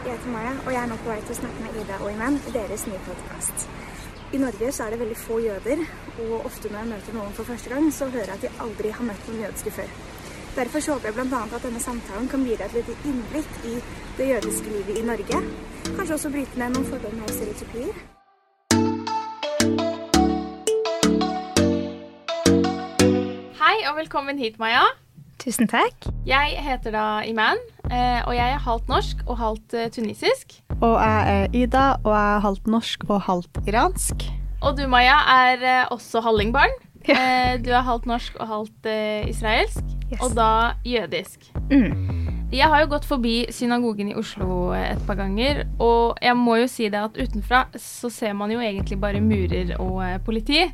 Jeg 0.00 0.12
heter 0.16 0.30
Maja, 0.32 0.52
og 0.66 0.72
jeg 0.72 0.80
er 0.80 0.86
nå 0.88 0.96
på 0.96 1.10
vei 1.10 1.18
til 1.20 1.34
å 1.34 1.36
snakke 1.36 1.60
med 1.60 1.74
Ida 1.76 1.96
og 2.00 2.08
Iman 2.08 2.36
i 2.48 2.52
deres 2.54 2.86
nye 2.88 3.00
podkast. 3.04 3.64
I 4.32 4.38
Norge 4.40 4.70
så 4.72 4.86
er 4.86 4.94
det 4.94 4.98
veldig 5.02 5.16
få 5.20 5.36
jøder, 5.44 5.82
og 6.24 6.46
ofte 6.48 6.70
når 6.70 6.78
jeg 6.78 6.88
møter 6.92 7.16
noen 7.18 7.34
for 7.36 7.48
første 7.50 7.68
gang, 7.68 7.90
så 7.92 8.08
hører 8.08 8.30
jeg 8.30 8.38
at 8.38 8.46
de 8.46 8.62
aldri 8.64 8.92
har 8.96 9.04
møtt 9.04 9.26
noen 9.28 9.42
jødiske 9.44 9.72
før. 9.76 9.90
Derfor 10.56 10.80
så 10.80 10.94
håper 10.96 11.10
jeg 11.10 11.16
bl.a. 11.18 11.42
at 11.44 11.66
denne 11.66 11.82
samtalen 11.84 12.30
kan 12.32 12.46
bidra 12.48 12.68
til 12.72 12.80
et 12.80 13.04
innblikk 13.10 13.58
i 13.68 13.74
det 14.16 14.28
jødiske 14.30 14.72
livet 14.72 15.02
i 15.02 15.04
Norge. 15.10 15.42
Kanskje 15.90 16.16
også 16.16 16.30
bryte 16.32 16.62
ned 16.62 16.78
noen 16.78 16.88
fordommer 16.88 17.28
og 17.28 17.34
stereotypier. 17.36 17.92
Hei 23.60 23.76
og 23.90 24.00
velkommen 24.00 24.40
hit, 24.40 24.56
Maja. 24.62 24.86
Tusen 25.44 25.68
takk. 25.68 26.08
Jeg 26.24 26.56
heter 26.64 26.96
da 26.96 27.04
Iman, 27.28 27.60
og 28.26 28.34
jeg 28.36 28.54
er 28.54 28.62
halvt 28.64 28.90
norsk 28.92 29.24
og 29.26 29.38
halvt 29.40 29.74
eh, 29.74 29.88
tunisisk. 29.94 30.58
Og 30.80 30.94
jeg 31.00 31.34
er 31.34 31.56
Ida, 31.56 31.86
og 32.04 32.12
jeg 32.14 32.36
er 32.36 32.44
halvt 32.46 32.70
norsk 32.70 33.04
og 33.08 33.20
halvt 33.26 33.60
iransk. 33.66 34.26
Og 34.60 34.76
du, 34.76 34.84
Maja, 34.92 35.16
er 35.48 35.64
eh, 35.64 35.86
også 35.90 36.22
hallingbarn. 36.24 36.72
Du 37.00 37.70
er 37.72 37.82
halvt 37.86 38.06
norsk 38.06 38.36
og 38.38 38.46
halvt 38.50 38.86
israelsk, 39.30 39.84
Yes. 40.10 40.20
og 40.26 40.34
da 40.34 40.74
jødisk. 40.84 41.46
Mm. 41.70 42.50
Jeg 42.50 42.66
har 42.66 42.80
jo 42.82 42.88
gått 42.90 43.06
forbi 43.06 43.44
synagogen 43.54 44.08
i 44.10 44.16
Oslo 44.18 44.72
et 44.74 44.98
par 45.06 45.14
ganger, 45.20 45.62
og 45.78 46.18
jeg 46.20 46.34
må 46.34 46.56
jo 46.58 46.66
si 46.66 46.88
det 46.90 46.98
at 46.98 47.14
utenfra 47.14 47.62
så 47.78 48.10
ser 48.10 48.34
man 48.34 48.50
jo 48.50 48.58
egentlig 48.58 48.98
bare 49.00 49.22
murer 49.22 49.76
og 49.78 50.02
eh, 50.02 50.18
politi. 50.26 50.64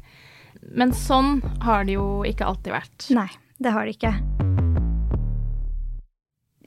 Men 0.72 0.96
sånn 0.96 1.42
har 1.62 1.84
det 1.84 1.98
jo 1.98 2.24
ikke 2.26 2.48
alltid 2.48 2.72
vært. 2.78 3.10
Nei, 3.12 3.28
det 3.60 3.76
har 3.76 3.84
det 3.84 3.98
ikke. 4.00 4.55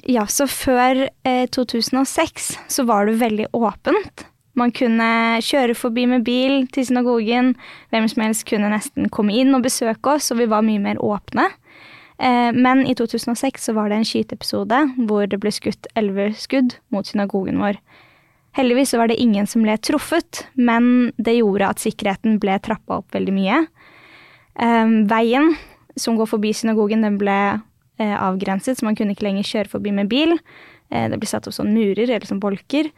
Ja, 0.09 0.26
så 0.26 0.48
før 0.49 1.04
eh, 1.27 1.45
2006 1.54 2.50
så 2.72 2.84
var 2.90 3.05
det 3.05 3.20
veldig 3.22 3.52
åpent. 3.54 4.26
Man 4.58 4.73
kunne 4.73 5.38
kjøre 5.45 5.75
forbi 5.78 6.08
med 6.09 6.25
bil 6.25 6.66
til 6.73 6.88
synagogen. 6.88 7.53
Hvem 7.94 8.08
som 8.09 8.23
helst 8.25 8.47
kunne 8.50 8.72
nesten 8.73 9.11
komme 9.14 9.36
inn 9.38 9.53
og 9.53 9.67
besøke 9.67 10.16
oss, 10.16 10.31
og 10.34 10.42
vi 10.42 10.50
var 10.50 10.66
mye 10.66 10.81
mer 10.81 10.97
åpne. 11.06 11.45
Eh, 12.17 12.50
men 12.58 12.81
i 12.89 12.97
2006 12.97 13.69
så 13.69 13.78
var 13.78 13.92
det 13.92 14.00
en 14.00 14.09
skyteepisode 14.09 14.81
hvor 15.06 15.30
det 15.30 15.39
ble 15.44 15.53
skutt 15.53 15.92
elleve 16.00 16.31
skudd 16.41 16.80
mot 16.89 17.06
synagogen 17.06 17.62
vår. 17.62 17.78
Heldigvis 18.58 18.95
så 18.95 19.03
var 19.03 19.14
det 19.14 19.22
ingen 19.22 19.45
som 19.47 19.62
ble 19.62 19.78
truffet, 19.78 20.47
men 20.58 21.12
det 21.22 21.38
gjorde 21.38 21.69
at 21.69 21.86
sikkerheten 21.86 22.41
ble 22.41 22.58
trappa 22.66 23.03
opp 23.03 23.14
veldig 23.14 23.38
mye. 23.38 23.62
Eh, 24.58 25.00
veien 25.14 25.53
som 26.00 26.17
går 26.17 26.34
forbi 26.34 26.58
synagogen, 26.58 27.06
den 27.06 27.22
ble 27.22 27.59
avgrenset, 28.05 28.80
så 28.80 28.88
man 28.88 28.95
kunne 28.95 29.16
ikke 29.16 29.28
lenger 29.28 29.47
kjøre 29.47 29.73
forbi 29.73 29.94
med 29.95 30.09
bil. 30.11 30.38
Eh, 30.92 31.08
det 31.11 31.19
ble 31.19 31.30
satt 31.30 31.47
opp 31.50 31.55
sånn 31.55 31.73
murer, 31.75 32.08
eller 32.08 32.28
sånn 32.28 32.41
bolker. 32.44 32.91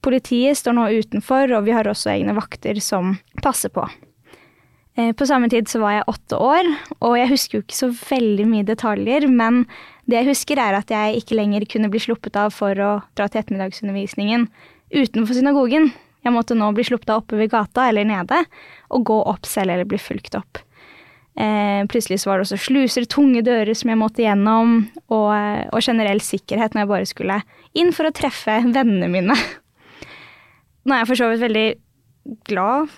Politiet 0.00 0.56
står 0.56 0.76
nå 0.76 0.86
utenfor, 0.96 1.52
og 1.56 1.66
vi 1.66 1.74
har 1.76 1.88
også 1.88 2.12
egne 2.14 2.34
vakter 2.36 2.80
som 2.80 3.18
passer 3.44 3.72
på. 3.74 3.84
Eh, 4.96 5.12
På 5.12 5.26
samme 5.26 5.48
tid 5.52 5.68
så 5.68 5.80
var 5.82 5.98
jeg 5.98 6.08
åtte 6.10 6.40
år, 6.40 6.68
og 7.00 7.16
jeg 7.18 7.30
husker 7.30 7.58
jo 7.58 7.64
ikke 7.64 7.78
så 7.78 7.90
veldig 7.92 8.46
mye 8.48 8.66
detaljer, 8.66 9.28
men 9.28 9.66
det 10.08 10.22
jeg 10.22 10.30
husker 10.32 10.58
er 10.58 10.78
at 10.80 10.90
jeg 10.90 11.20
ikke 11.20 11.38
lenger 11.38 11.66
kunne 11.70 11.90
bli 11.92 12.00
sluppet 12.02 12.36
av 12.36 12.54
for 12.56 12.74
å 12.74 12.92
dra 13.14 13.28
til 13.28 13.42
ettermiddagsundervisningen 13.42 14.48
utenfor 14.90 15.36
synagogen. 15.36 15.92
Jeg 16.24 16.34
måtte 16.34 16.56
nå 16.58 16.72
bli 16.76 16.84
sluppet 16.84 17.12
av 17.12 17.22
oppe 17.22 17.38
ved 17.38 17.52
gata 17.52 17.86
eller 17.88 18.04
nede, 18.04 18.42
og 18.90 19.06
gå 19.08 19.20
opp 19.30 19.46
selv 19.48 19.72
eller 19.72 19.88
bli 19.88 20.00
fulgt 20.00 20.34
opp. 20.36 20.60
Eh, 21.38 21.86
plutselig 21.86 22.20
så 22.20 22.30
var 22.30 22.40
det 22.40 22.48
også 22.48 22.58
sluser, 22.58 23.06
tunge 23.08 23.42
dører 23.46 23.76
som 23.78 23.92
jeg 23.92 24.00
måtte 24.00 24.24
gjennom, 24.24 24.88
og, 25.08 25.28
eh, 25.36 25.68
og 25.70 25.84
generell 25.84 26.20
sikkerhet 26.24 26.74
når 26.74 26.82
jeg 26.82 26.90
bare 26.90 27.10
skulle 27.10 27.38
inn 27.78 27.92
for 27.96 28.08
å 28.08 28.14
treffe 28.14 28.58
vennene 28.66 29.08
mine. 29.12 29.36
Nå 30.84 30.94
er 30.94 31.02
jeg 31.02 31.10
for 31.12 31.20
så 31.20 31.30
vidt 31.30 31.44
veldig 31.44 31.68
glad 32.50 32.90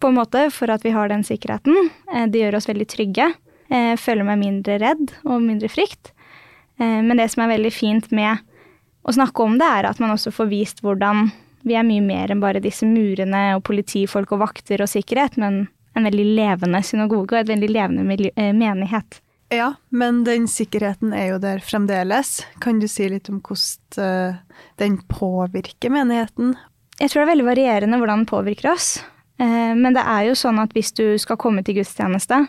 på 0.00 0.10
en 0.10 0.18
måte 0.18 0.46
for 0.52 0.70
at 0.72 0.84
vi 0.84 0.92
har 0.94 1.10
den 1.10 1.24
sikkerheten. 1.26 1.90
Eh, 2.12 2.26
det 2.30 2.44
gjør 2.44 2.60
oss 2.60 2.70
veldig 2.70 2.88
trygge. 2.90 3.30
Jeg 3.74 3.98
føler 3.98 4.26
meg 4.28 4.42
mindre 4.42 4.76
redd 4.78 5.14
og 5.24 5.42
mindre 5.42 5.70
frykt. 5.72 6.12
Eh, 6.78 7.00
Men 7.02 7.16
det 7.18 7.30
som 7.32 7.44
er 7.44 7.56
veldig 7.56 7.72
fint 7.72 8.10
med 8.12 8.38
å 9.04 9.12
snakke 9.12 9.42
om 9.42 9.58
det, 9.58 9.66
er 9.66 9.88
at 9.90 10.00
man 10.00 10.14
også 10.14 10.32
får 10.32 10.48
vist 10.48 10.82
hvordan 10.84 11.30
vi 11.64 11.76
er 11.76 11.86
mye 11.86 12.04
mer 12.04 12.30
enn 12.30 12.42
bare 12.44 12.60
disse 12.60 12.84
murene 12.86 13.56
og 13.56 13.64
politifolk 13.64 14.32
og 14.36 14.42
vakter 14.44 14.82
og 14.84 14.90
sikkerhet, 14.90 15.38
men 15.40 15.66
en 15.94 16.06
veldig 16.08 16.26
levende 16.36 16.80
synagoge 16.84 17.34
og 17.34 17.40
et 17.42 17.50
veldig 17.52 17.70
levende 17.70 18.04
miljø, 18.06 18.30
eh, 18.36 18.52
menighet. 18.56 19.20
Ja, 19.52 19.74
men 19.90 20.24
den 20.24 20.48
sikkerheten 20.50 21.12
er 21.14 21.28
jo 21.34 21.38
der 21.38 21.60
fremdeles. 21.62 22.40
Kan 22.60 22.80
du 22.80 22.88
si 22.90 23.06
litt 23.08 23.28
om 23.30 23.40
hvordan 23.44 24.02
eh, 24.02 24.38
den 24.80 24.98
påvirker 25.08 25.92
menigheten? 25.94 26.56
Jeg 26.98 27.10
tror 27.10 27.22
det 27.22 27.26
er 27.28 27.32
veldig 27.34 27.50
varierende 27.50 27.98
hvordan 28.00 28.24
den 28.24 28.30
påvirker 28.30 28.72
oss. 28.72 29.04
Eh, 29.38 29.74
Men 29.74 29.94
det 29.94 30.02
er 30.02 30.30
jo 30.30 30.34
sånn 30.38 30.58
at 30.62 30.74
hvis 30.74 30.92
du 30.96 31.18
skal 31.18 31.36
komme 31.36 31.62
til 31.62 31.78
gudstjeneste, 31.78 32.46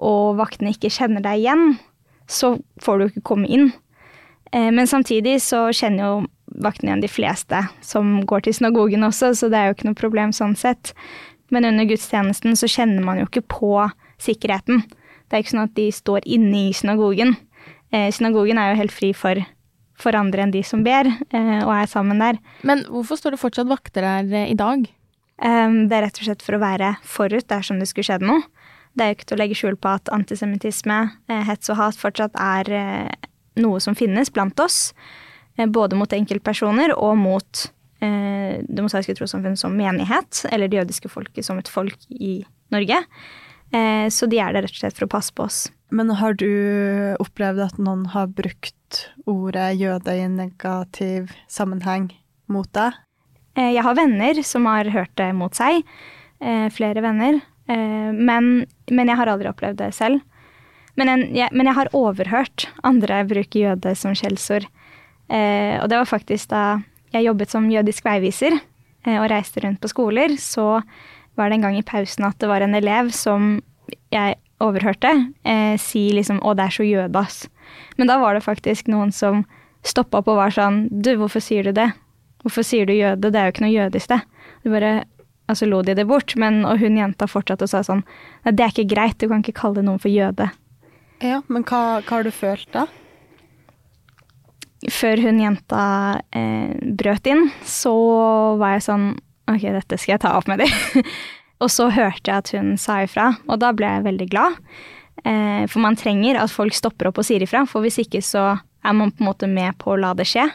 og 0.00 0.38
vaktene 0.40 0.72
ikke 0.72 0.90
kjenner 0.90 1.20
deg 1.20 1.42
igjen, 1.42 1.78
så 2.26 2.56
får 2.80 2.98
du 2.98 3.04
ikke 3.08 3.26
komme 3.34 3.46
inn. 3.50 3.72
Men 4.50 4.88
samtidig 4.88 5.36
så 5.44 5.68
kjenner 5.70 6.06
jo 6.06 6.14
vaktene 6.64 6.90
igjen 6.90 7.02
de 7.04 7.10
fleste 7.10 7.60
som 7.84 8.22
går 8.26 8.46
til 8.46 8.56
synagogen 8.56 9.04
også, 9.06 9.34
så 9.36 9.50
det 9.50 9.58
er 9.58 9.68
jo 9.68 9.76
ikke 9.76 9.88
noe 9.90 9.98
problem 9.98 10.32
sånn 10.34 10.56
sett. 10.58 10.94
Men 11.50 11.66
under 11.68 11.88
gudstjenesten 11.88 12.56
så 12.58 12.68
kjenner 12.70 13.04
man 13.04 13.20
jo 13.20 13.28
ikke 13.28 13.46
på 13.50 13.74
sikkerheten. 14.22 14.84
Det 15.30 15.36
er 15.36 15.44
ikke 15.44 15.54
sånn 15.54 15.66
at 15.66 15.76
de 15.78 15.88
står 15.94 16.26
inne 16.26 16.68
i 16.68 16.74
synagogen. 16.76 17.36
Eh, 17.94 18.10
Synagogen 18.14 18.58
er 18.58 18.72
jo 18.72 18.80
helt 18.84 18.94
fri 18.94 19.10
for, 19.16 19.38
for 19.98 20.16
andre 20.18 20.44
enn 20.44 20.54
de 20.54 20.62
som 20.66 20.84
ber, 20.86 21.10
eh, 21.10 21.58
og 21.64 21.72
er 21.74 21.90
sammen 21.90 22.22
der. 22.22 22.38
Men 22.66 22.84
hvorfor 22.90 23.18
står 23.18 23.34
det 23.34 23.42
fortsatt 23.42 23.70
vakter 23.70 24.06
der 24.06 24.34
eh, 24.44 24.50
i 24.52 24.58
dag? 24.58 24.86
Eh, 25.42 25.76
det 25.90 25.96
er 25.96 26.06
rett 26.06 26.20
og 26.22 26.28
slett 26.28 26.44
for 26.46 26.58
å 26.58 26.62
være 26.62 26.94
forut 27.06 27.48
dersom 27.50 27.80
det 27.82 27.90
skulle 27.90 28.10
skjedd 28.10 28.26
noe. 28.26 28.44
Det 28.94 29.04
er 29.04 29.12
jo 29.12 29.18
ikke 29.18 29.28
til 29.30 29.36
å 29.36 29.40
legge 29.40 29.58
skjul 29.58 29.76
på 29.78 29.90
at 30.00 30.10
antisemittisme, 30.14 31.00
eh, 31.30 31.42
hets 31.46 31.70
og 31.70 31.78
hat 31.78 31.98
fortsatt 31.98 32.38
er 32.42 32.72
eh, 32.74 33.28
noe 33.62 33.82
som 33.82 33.98
finnes 33.98 34.32
blant 34.34 34.58
oss. 34.62 34.90
Både 35.60 35.98
mot 35.98 36.12
enkeltpersoner 36.14 36.94
og 36.94 37.18
mot 37.20 37.66
det 38.00 38.80
mosaiske 38.82 39.14
trossamfunnet 39.18 39.58
som 39.60 39.74
menighet, 39.76 40.44
eller 40.50 40.68
det 40.68 40.78
jødiske 40.80 41.10
folket 41.12 41.44
som 41.44 41.58
et 41.60 41.68
folk 41.68 41.98
i 42.10 42.40
Norge. 42.72 43.02
Eh, 43.72 44.06
så 44.10 44.26
de 44.30 44.38
er 44.42 44.52
der 44.56 44.64
rett 44.64 44.72
og 44.74 44.80
slett 44.80 44.96
for 44.96 45.06
å 45.06 45.12
passe 45.12 45.34
på 45.36 45.44
oss. 45.44 45.68
Men 45.90 46.08
har 46.20 46.34
du 46.38 46.46
opplevd 47.20 47.60
at 47.64 47.78
noen 47.82 48.06
har 48.14 48.26
brukt 48.30 49.04
ordet 49.26 49.76
jøde 49.78 50.14
i 50.16 50.24
en 50.24 50.36
negativ 50.38 51.32
sammenheng 51.50 52.08
mot 52.50 52.70
deg? 52.72 52.94
Eh, 53.58 53.72
Jeg 53.74 53.82
har 53.84 53.94
venner 53.98 54.42
som 54.46 54.66
har 54.70 54.84
hørt 54.90 55.14
det 55.18 55.32
mot 55.34 55.54
seg. 55.54 55.82
eh, 56.40 56.68
Flere 56.70 57.02
venner. 57.02 57.40
Eh, 57.68 58.10
Men, 58.14 58.66
men 58.90 59.06
jeg 59.08 59.16
har 59.16 59.26
aldri 59.26 59.48
opplevd 59.50 59.76
det 59.82 59.92
selv. 59.94 60.20
Men, 60.96 61.08
en, 61.08 61.34
jeg, 61.34 61.48
men 61.52 61.66
jeg 61.66 61.74
har 61.74 61.88
overhørt 61.94 62.68
andre 62.82 63.24
bruke 63.26 63.58
jøde 63.62 63.94
som 63.96 64.14
skjellsord. 64.14 64.66
Eh, 65.30 65.78
Og 65.82 65.88
det 65.88 65.98
var 65.98 66.06
faktisk 66.10 66.48
da 66.50 66.82
jeg 67.14 67.26
jobbet 67.26 67.52
som 67.52 67.70
jødisk 67.70 68.04
veiviser 68.06 68.56
eh, 68.56 69.16
og 69.16 69.30
reiste 69.32 69.62
rundt 69.64 69.80
på 69.82 69.90
skoler, 69.90 70.36
så 70.38 70.80
var 71.38 71.50
det 71.50 71.58
en 71.58 71.66
gang 71.68 71.78
i 71.78 71.86
pausen 71.86 72.26
at 72.28 72.38
det 72.42 72.50
var 72.50 72.64
en 72.64 72.76
elev 72.76 73.12
som 73.16 73.58
jeg 74.12 74.36
overhørte 74.60 75.12
eh, 75.44 75.76
si 75.80 76.10
liksom 76.12 76.40
'Å, 76.40 76.54
det 76.56 76.66
er 76.66 76.76
så 76.76 76.84
jøde, 76.84 77.18
ass'. 77.18 77.48
Men 77.96 78.10
da 78.10 78.18
var 78.20 78.34
det 78.34 78.44
faktisk 78.44 78.90
noen 78.92 79.12
som 79.12 79.44
stoppa 79.82 80.20
opp 80.20 80.28
og 80.28 80.36
var 80.36 80.54
sånn 80.54 80.88
'Du, 80.90 81.16
hvorfor 81.16 81.40
sier 81.40 81.64
du 81.64 81.72
det?' 81.72 81.92
Hvorfor 82.40 82.64
sier 82.64 82.86
du 82.86 82.94
jøde? 82.96 83.28
Det 83.28 83.36
er 83.36 83.48
jo 83.48 83.52
ikke 83.52 83.64
noe 83.66 83.74
jødisk, 83.74 84.08
det. 84.08 84.20
Du 84.64 84.70
bare, 84.72 85.04
altså 85.46 85.66
lo 85.68 85.82
de 85.82 85.92
det 85.94 86.06
bort, 86.08 86.32
men, 86.40 86.64
og 86.64 86.78
hun 86.80 86.96
jenta 86.96 87.26
fortsatte 87.28 87.66
og 87.68 87.68
sa 87.68 87.82
sånn 87.84 88.00
det 88.48 88.64
er 88.64 88.72
ikke 88.72 88.88
greit, 88.94 89.18
du 89.20 89.28
kan 89.28 89.44
ikke 89.44 89.60
kalle 89.60 89.84
noen 89.84 90.00
for 90.00 90.08
jøde. 90.08 90.48
Ja, 91.20 91.42
men 91.48 91.66
hva, 91.68 92.00
hva 92.00 92.16
har 92.16 92.24
du 92.24 92.30
følt 92.32 92.70
da? 92.72 92.86
Før 94.88 95.20
hun 95.20 95.40
jenta 95.42 95.82
eh, 96.32 96.72
brøt 96.96 97.26
inn, 97.28 97.50
så 97.68 97.92
var 98.60 98.78
jeg 98.78 98.86
sånn 98.86 99.10
Ok, 99.50 99.64
dette 99.66 99.96
skal 99.98 100.12
jeg 100.14 100.20
ta 100.22 100.30
opp 100.38 100.46
med 100.46 100.60
dem. 100.62 101.02
og 101.62 101.68
så 101.74 101.88
hørte 101.90 102.30
jeg 102.30 102.36
at 102.38 102.50
hun 102.54 102.76
sa 102.78 103.00
ifra, 103.02 103.32
og 103.50 103.58
da 103.58 103.72
ble 103.74 103.88
jeg 103.88 104.04
veldig 104.06 104.28
glad. 104.30 104.60
Eh, 105.26 105.64
for 105.66 105.82
man 105.82 105.96
trenger 105.98 106.38
at 106.38 106.52
folk 106.54 106.72
stopper 106.76 107.08
opp 107.10 107.18
og 107.18 107.26
sier 107.26 107.42
ifra, 107.42 107.64
for 107.66 107.82
hvis 107.82 107.98
ikke 108.04 108.22
så 108.22 108.44
er 108.60 108.94
man 108.94 109.10
på 109.10 109.24
en 109.24 109.28
måte 109.32 109.48
med 109.50 109.74
på 109.82 109.90
å 109.92 109.98
la 109.98 110.12
det 110.14 110.28
skje. 110.30 110.46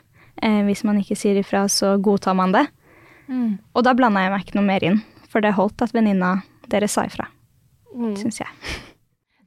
Eh, 0.41 0.61
hvis 0.69 0.85
man 0.87 1.01
ikke 1.01 1.17
sier 1.19 1.35
ifra, 1.41 1.65
så 1.67 1.97
godtar 1.99 2.37
man 2.39 2.55
det. 2.55 2.63
Og 3.75 3.83
da 3.83 3.91
blanda 3.97 4.21
jeg 4.23 4.31
meg 4.31 4.45
ikke 4.45 4.57
noe 4.61 4.69
mer 4.69 4.83
inn, 4.87 5.01
for 5.27 5.43
det 5.43 5.55
holdt 5.57 5.81
at 5.83 5.91
venninna 5.95 6.37
deres 6.71 6.95
sa 6.95 7.03
ifra, 7.09 7.27
Mm. 7.95 8.15
syns 8.19 8.39
jeg. 8.41 8.49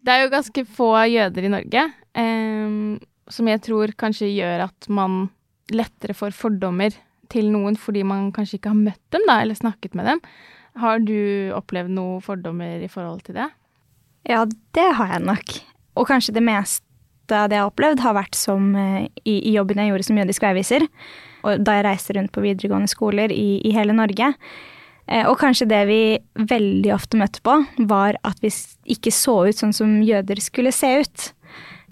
Det 0.04 0.12
er 0.12 0.22
jo 0.26 0.30
ganske 0.32 0.62
få 0.76 0.92
jøder 1.08 1.44
i 1.44 1.50
Norge, 1.52 1.82
eh, 2.14 2.98
som 3.32 3.48
jeg 3.50 3.62
tror 3.66 3.92
kanskje 4.00 4.30
gjør 4.32 4.66
at 4.68 4.88
man 4.92 5.28
lettere 5.74 6.16
får 6.16 6.36
fordommer 6.36 6.94
til 7.32 7.50
noen 7.52 7.76
fordi 7.76 8.04
man 8.08 8.30
kanskje 8.32 8.58
ikke 8.58 8.72
har 8.72 8.80
møtt 8.88 9.02
dem 9.14 9.26
da, 9.28 9.40
eller 9.42 9.58
snakket 9.58 9.96
med 9.98 10.08
dem. 10.08 10.22
Har 10.78 11.02
du 11.02 11.52
opplevd 11.56 11.92
noen 11.92 12.22
fordommer 12.24 12.84
i 12.84 12.90
forhold 12.90 13.24
til 13.26 13.38
det? 13.40 13.48
Ja, 14.28 14.44
det 14.46 14.88
har 14.98 15.14
jeg 15.14 15.26
nok. 15.26 15.56
Og 15.98 16.08
kanskje 16.08 16.36
det 16.36 16.44
meste 16.46 16.84
av 17.34 17.50
det 17.50 17.58
jeg 17.58 17.64
har 17.64 17.72
opplevd, 17.72 18.02
har 18.04 18.16
vært 18.16 18.38
som 18.38 18.72
eh, 18.78 19.08
i, 19.24 19.38
i 19.50 19.54
jobben 19.56 19.80
jeg 19.82 19.92
gjorde 19.92 20.08
som 20.08 20.20
jødisk 20.20 20.44
veiviser. 20.46 20.88
og 21.42 21.62
da 21.64 21.76
jeg 21.76 21.86
reiste 21.86 22.16
rundt 22.16 22.32
på 22.32 22.44
videregående 22.44 22.90
skoler 22.90 23.32
i, 23.34 23.60
i 23.64 23.72
hele 23.76 23.96
Norge. 23.96 24.32
Eh, 25.08 25.24
og 25.28 25.38
kanskje 25.40 25.68
det 25.68 25.82
vi 25.88 26.00
veldig 26.38 26.92
ofte 26.94 27.20
møtte 27.20 27.42
på, 27.44 27.56
var 27.90 28.18
at 28.26 28.40
vi 28.44 28.52
ikke 28.96 29.12
så 29.14 29.40
ut 29.48 29.60
sånn 29.60 29.74
som 29.76 29.98
jøder 30.04 30.40
skulle 30.44 30.72
se 30.74 30.92
ut. 31.02 31.28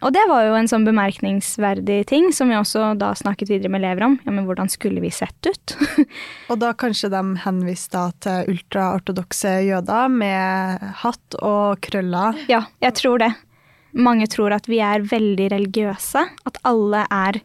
Og 0.05 0.13
det 0.13 0.23
var 0.29 0.45
jo 0.45 0.57
en 0.59 0.69
sånn 0.69 0.85
bemerkningsverdig 0.85 2.03
ting, 2.11 2.29
som 2.37 2.51
vi 2.53 2.59
også 2.59 2.91
da 3.01 3.15
snakket 3.17 3.49
videre 3.49 3.73
med 3.73 3.81
elever 3.81 4.05
om. 4.05 4.19
Ja, 4.27 4.35
men 4.35 4.45
hvordan 4.49 4.69
skulle 4.73 5.01
vi 5.01 5.11
sett 5.15 5.49
ut? 5.49 5.77
og 6.51 6.61
da 6.61 6.75
kanskje 6.77 7.11
de 7.15 7.23
henviste 7.47 8.03
til 8.25 8.53
ultraortodokse 8.53 9.55
jøder 9.71 10.13
med 10.13 10.87
hatt 11.01 11.39
og 11.41 11.81
krøller? 11.87 12.37
Ja, 12.53 12.67
jeg 12.85 12.99
tror 13.01 13.25
det. 13.25 13.33
Mange 13.97 14.29
tror 14.29 14.53
at 14.53 14.69
vi 14.69 14.83
er 14.85 15.07
veldig 15.09 15.49
religiøse, 15.55 16.27
at 16.45 16.59
alle 16.69 17.07
er 17.09 17.41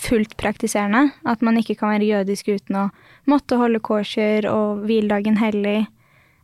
fullt 0.00 0.38
praktiserende. 0.40 1.10
At 1.28 1.44
man 1.44 1.60
ikke 1.60 1.76
kan 1.82 1.92
være 1.92 2.08
jødisk 2.08 2.48
uten 2.54 2.86
å 2.86 2.90
måtte 3.28 3.60
holde 3.60 3.82
korser 3.84 4.48
og 4.50 4.86
hviledagen 4.86 5.36
hellig. 5.42 5.82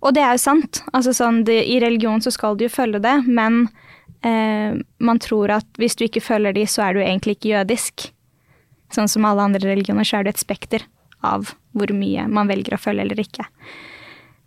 Og 0.04 0.14
det 0.14 0.22
er 0.22 0.36
jo 0.36 0.44
sant. 0.44 0.82
Altså 0.92 1.14
sånn, 1.16 1.42
det, 1.48 1.62
I 1.66 1.80
religion 1.82 2.20
så 2.22 2.30
skal 2.34 2.58
du 2.58 2.66
jo 2.68 2.74
følge 2.74 3.00
det, 3.02 3.16
men 3.26 3.64
man 4.22 5.20
tror 5.22 5.52
at 5.54 5.78
hvis 5.78 5.94
du 5.94 6.02
ikke 6.08 6.24
følger 6.24 6.56
de, 6.56 6.64
så 6.66 6.82
er 6.88 6.96
du 6.96 7.02
egentlig 7.04 7.36
ikke 7.36 7.52
jødisk. 7.52 8.08
Sånn 8.90 9.10
som 9.10 9.26
alle 9.28 9.44
andre 9.46 9.62
religioner, 9.62 10.02
så 10.02 10.18
er 10.18 10.26
det 10.26 10.34
et 10.34 10.42
spekter 10.42 10.82
av 11.22 11.52
hvor 11.76 11.92
mye 11.94 12.24
man 12.30 12.50
velger 12.50 12.74
å 12.74 12.80
følge 12.80 13.04
eller 13.04 13.20
ikke. 13.22 13.46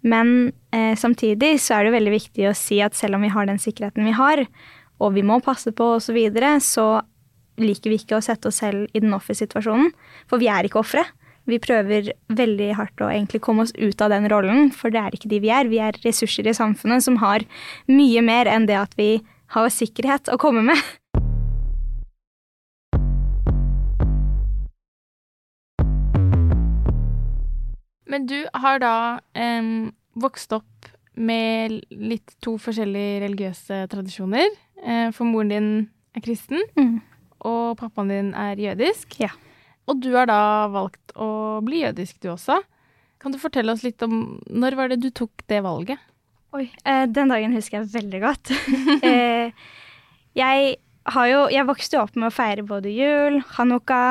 Men 0.01 0.51
eh, 0.73 0.95
samtidig 0.97 1.55
så 1.61 1.77
er 1.77 1.87
det 1.87 1.95
veldig 1.95 2.13
viktig 2.15 2.49
å 2.49 2.57
si 2.57 2.81
at 2.81 2.97
selv 2.97 3.17
om 3.17 3.25
vi 3.25 3.31
har 3.33 3.47
den 3.47 3.61
sikkerheten 3.61 4.07
vi 4.07 4.15
har, 4.17 4.43
og 5.01 5.15
vi 5.15 5.23
må 5.25 5.39
passe 5.45 5.73
på 5.73 5.95
osv., 5.97 6.09
så, 6.09 6.15
videre, 6.17 6.55
så 6.61 6.85
liker 7.61 7.93
vi 7.93 8.01
ikke 8.01 8.17
å 8.17 8.25
sette 8.25 8.49
oss 8.49 8.61
selv 8.61 8.87
i 8.93 9.01
den 9.01 9.13
offersituasjonen. 9.17 9.91
For 10.29 10.41
vi 10.41 10.49
er 10.51 10.65
ikke 10.65 10.81
ofre. 10.81 11.05
Vi 11.49 11.57
prøver 11.61 12.11
veldig 12.29 12.69
hardt 12.77 13.01
å 13.01 13.09
egentlig 13.09 13.41
komme 13.45 13.65
oss 13.65 13.73
ut 13.77 14.01
av 14.01 14.11
den 14.13 14.27
rollen, 14.29 14.69
for 14.73 14.93
det 14.93 15.01
er 15.01 15.15
ikke 15.17 15.29
de 15.31 15.41
vi 15.41 15.51
er. 15.53 15.69
Vi 15.69 15.81
er 15.81 15.97
ressurser 16.05 16.49
i 16.49 16.55
samfunnet 16.57 17.05
som 17.05 17.17
har 17.21 17.45
mye 17.89 18.21
mer 18.25 18.49
enn 18.49 18.67
det 18.69 18.77
at 18.77 18.93
vi 18.97 19.15
har 19.51 19.69
sikkerhet 19.73 20.31
å 20.31 20.39
komme 20.41 20.63
med. 20.65 20.79
Men 28.11 28.27
du 28.27 28.41
har 28.59 28.81
da 28.83 28.95
eh, 29.37 29.69
vokst 30.19 30.51
opp 30.55 30.91
med 31.15 31.77
litt 31.91 32.35
to 32.43 32.57
forskjellige 32.59 33.21
religiøse 33.27 33.85
tradisjoner. 33.91 34.51
Eh, 34.83 35.07
for 35.15 35.27
moren 35.27 35.53
din 35.53 35.71
er 36.15 36.25
kristen. 36.25 36.59
Mm 36.75 36.99
og 37.47 37.77
pappaen 37.79 38.11
din 38.11 38.29
er 38.37 38.59
jødisk. 38.59 39.17
Ja. 39.21 39.31
Og 39.89 40.01
du 40.03 40.11
har 40.15 40.29
da 40.29 40.69
valgt 40.71 41.13
å 41.17 41.59
bli 41.65 41.81
jødisk, 41.83 42.21
du 42.21 42.31
også. 42.33 42.59
Kan 43.21 43.33
du 43.33 43.41
fortelle 43.41 43.73
oss 43.73 43.85
litt 43.85 44.01
om 44.05 44.39
når 44.49 44.77
var 44.77 44.91
det 44.91 45.01
du 45.01 45.09
tok 45.13 45.43
det 45.49 45.61
valget? 45.65 46.01
Oi, 46.51 46.65
eh, 46.83 47.05
den 47.07 47.31
dagen 47.31 47.53
husker 47.55 47.79
jeg 47.79 47.93
veldig 47.93 48.19
godt. 48.25 48.51
eh, 49.07 49.53
jeg 50.35 50.75
har 51.11 51.27
jo 51.27 51.45
Jeg 51.49 51.65
vokste 51.65 51.97
opp 51.97 52.17
med 52.19 52.29
å 52.29 52.33
feire 52.33 52.65
både 52.67 52.91
jul, 52.93 53.39
hanukka 53.55 54.01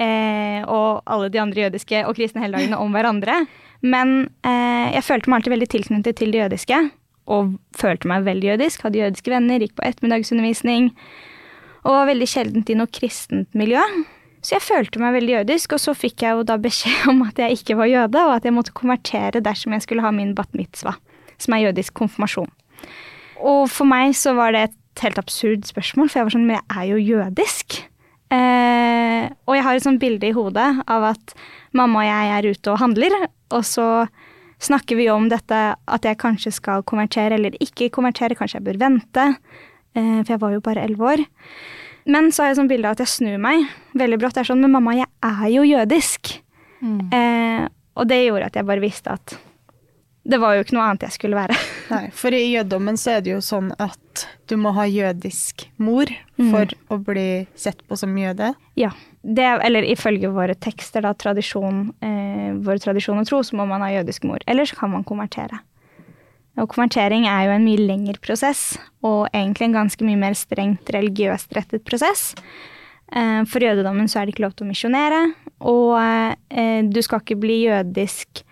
eh, 0.00 0.64
og 0.64 1.04
alle 1.06 1.28
de 1.30 1.38
andre 1.38 1.68
jødiske 1.68 2.00
og 2.08 2.16
kristne 2.18 2.42
helligdagene 2.42 2.80
om 2.80 2.96
hverandre. 2.96 3.44
Men 3.84 4.32
eh, 4.46 4.88
jeg 4.96 5.04
følte 5.06 5.30
meg 5.30 5.40
alltid 5.40 5.54
veldig 5.54 5.70
tilknyttet 5.76 6.18
til 6.18 6.32
det 6.34 6.42
jødiske. 6.42 6.80
Og 7.32 7.54
følte 7.78 8.10
meg 8.10 8.24
veldig 8.26 8.54
jødisk. 8.54 8.82
Hadde 8.86 9.04
jødiske 9.04 9.30
venner, 9.30 9.62
gikk 9.62 9.76
på 9.78 9.86
ettermiddagsundervisning 9.86 10.90
og 11.82 11.96
var 11.96 12.10
veldig 12.12 12.28
sjeldent 12.30 12.70
i 12.70 12.76
noe 12.78 12.90
kristent 12.94 13.56
miljø. 13.58 13.82
Så 14.42 14.56
jeg 14.56 14.64
følte 14.64 15.00
meg 15.02 15.14
veldig 15.16 15.34
jødisk, 15.36 15.76
og 15.76 15.82
så 15.82 15.94
fikk 15.94 16.24
jeg 16.24 16.38
jo 16.38 16.44
da 16.46 16.58
beskjed 16.62 17.06
om 17.12 17.22
at 17.26 17.38
jeg 17.38 17.60
ikke 17.60 17.78
var 17.78 17.90
jøde, 17.90 18.26
og 18.26 18.36
at 18.36 18.46
jeg 18.46 18.56
måtte 18.56 18.74
konvertere 18.74 19.42
dersom 19.44 19.74
jeg 19.76 19.84
skulle 19.84 20.04
ha 20.04 20.10
min 20.14 20.34
bat 20.38 20.50
mitzvah, 20.58 20.98
som 21.42 21.56
er 21.56 21.66
jødisk 21.66 21.94
konfirmasjon. 21.98 22.50
Og 23.42 23.64
for 23.72 23.88
meg 23.88 24.14
så 24.18 24.36
var 24.38 24.54
det 24.54 24.66
et 24.68 25.02
helt 25.02 25.18
absurd 25.20 25.66
spørsmål, 25.66 26.10
for 26.10 26.20
jeg 26.20 26.28
var 26.28 26.34
sånn 26.36 26.48
Men 26.48 26.60
jeg 26.60 26.78
er 26.78 26.90
jo 26.90 27.00
jødisk. 27.16 27.78
Eh, 28.32 29.24
og 29.46 29.56
jeg 29.56 29.64
har 29.66 29.76
et 29.76 29.84
sånt 29.84 30.00
bilde 30.00 30.30
i 30.30 30.36
hodet 30.36 30.68
av 30.88 31.10
at 31.10 31.34
mamma 31.76 32.00
og 32.00 32.08
jeg 32.08 32.30
er 32.36 32.48
ute 32.54 32.72
og 32.72 32.80
handler, 32.80 33.16
og 33.52 33.64
så 33.66 34.06
snakker 34.62 34.96
vi 34.96 35.08
om 35.10 35.26
dette 35.28 35.58
at 35.74 36.06
jeg 36.06 36.20
kanskje 36.22 36.54
skal 36.54 36.84
konvertere 36.86 37.36
eller 37.36 37.56
ikke 37.60 37.90
konvertere, 37.92 38.36
kanskje 38.38 38.60
jeg 38.60 38.68
bør 38.70 38.80
vente. 38.84 39.28
Eh, 39.98 40.20
for 40.22 40.34
jeg 40.34 40.42
var 40.44 40.54
jo 40.54 40.64
bare 40.64 40.86
elleve 40.86 41.14
år. 41.14 41.24
Men 42.08 42.32
så 42.32 42.44
har 42.44 42.52
jeg 42.52 42.62
sånn 42.62 42.70
bilde 42.70 42.88
av 42.88 42.96
at 42.96 43.04
jeg 43.04 43.12
snur 43.12 43.38
meg 43.42 43.66
veldig 43.98 44.18
brått. 44.18 44.36
Det 44.38 44.42
er 44.42 44.50
sånn 44.50 44.62
Men 44.62 44.74
mamma, 44.74 44.96
jeg 44.96 45.10
er 45.28 45.48
jo 45.52 45.66
jødisk. 45.66 46.36
Mm. 46.82 47.00
Eh, 47.14 47.66
og 47.98 48.08
det 48.10 48.24
gjorde 48.24 48.48
at 48.48 48.56
jeg 48.58 48.66
bare 48.66 48.82
visste 48.82 49.12
at 49.12 49.36
det 50.22 50.38
var 50.38 50.54
jo 50.54 50.62
ikke 50.62 50.76
noe 50.76 50.84
annet 50.86 51.06
jeg 51.08 51.16
skulle 51.16 51.38
være. 51.38 51.56
Nei, 51.92 52.04
For 52.14 52.34
i 52.34 52.44
jødommen 52.52 52.98
så 53.00 53.16
er 53.16 53.24
det 53.24 53.34
jo 53.34 53.40
sånn 53.42 53.72
at 53.82 54.26
du 54.50 54.54
må 54.60 54.74
ha 54.76 54.84
jødisk 54.86 55.66
mor 55.82 56.10
for 56.36 56.68
mm. 56.68 56.84
å 56.92 56.98
bli 57.02 57.26
sett 57.58 57.82
på 57.88 57.98
som 57.98 58.14
jøde. 58.18 58.52
Ja. 58.78 58.92
Det, 59.22 59.46
eller 59.66 59.86
ifølge 59.86 60.30
våre 60.34 60.54
tekster, 60.58 61.04
da, 61.06 61.12
tradisjon, 61.14 61.88
eh, 62.02 62.54
vår 62.62 62.82
tradisjon 62.82 63.22
og 63.22 63.28
tro, 63.28 63.42
så 63.46 63.58
må 63.58 63.66
man 63.70 63.84
ha 63.84 63.90
jødisk 63.92 64.26
mor. 64.26 64.42
Eller 64.50 64.66
så 64.68 64.78
kan 64.78 64.92
man 64.94 65.06
konvertere. 65.06 65.62
Og 66.60 66.68
konvertering 66.68 67.24
er 67.30 67.46
jo 67.46 67.54
en 67.54 67.64
mye 67.64 67.80
lengre 67.80 68.18
prosess, 68.22 68.76
og 69.06 69.24
egentlig 69.30 69.70
en 69.70 69.78
ganske 69.78 70.06
mye 70.06 70.20
mer 70.20 70.36
strengt 70.38 70.90
religiøst 70.92 71.54
rettet 71.56 71.86
prosess. 71.88 72.32
Eh, 73.14 73.42
for 73.48 73.64
jødedommen 73.64 74.10
så 74.10 74.20
er 74.20 74.26
det 74.26 74.36
ikke 74.36 74.46
lov 74.46 74.56
til 74.58 74.66
å 74.66 74.72
misjonere, 74.72 75.22
og 75.70 75.96
eh, 75.98 76.80
du 76.86 77.00
skal 77.02 77.22
ikke 77.22 77.40
bli 77.40 77.62
jødisk 77.64 78.44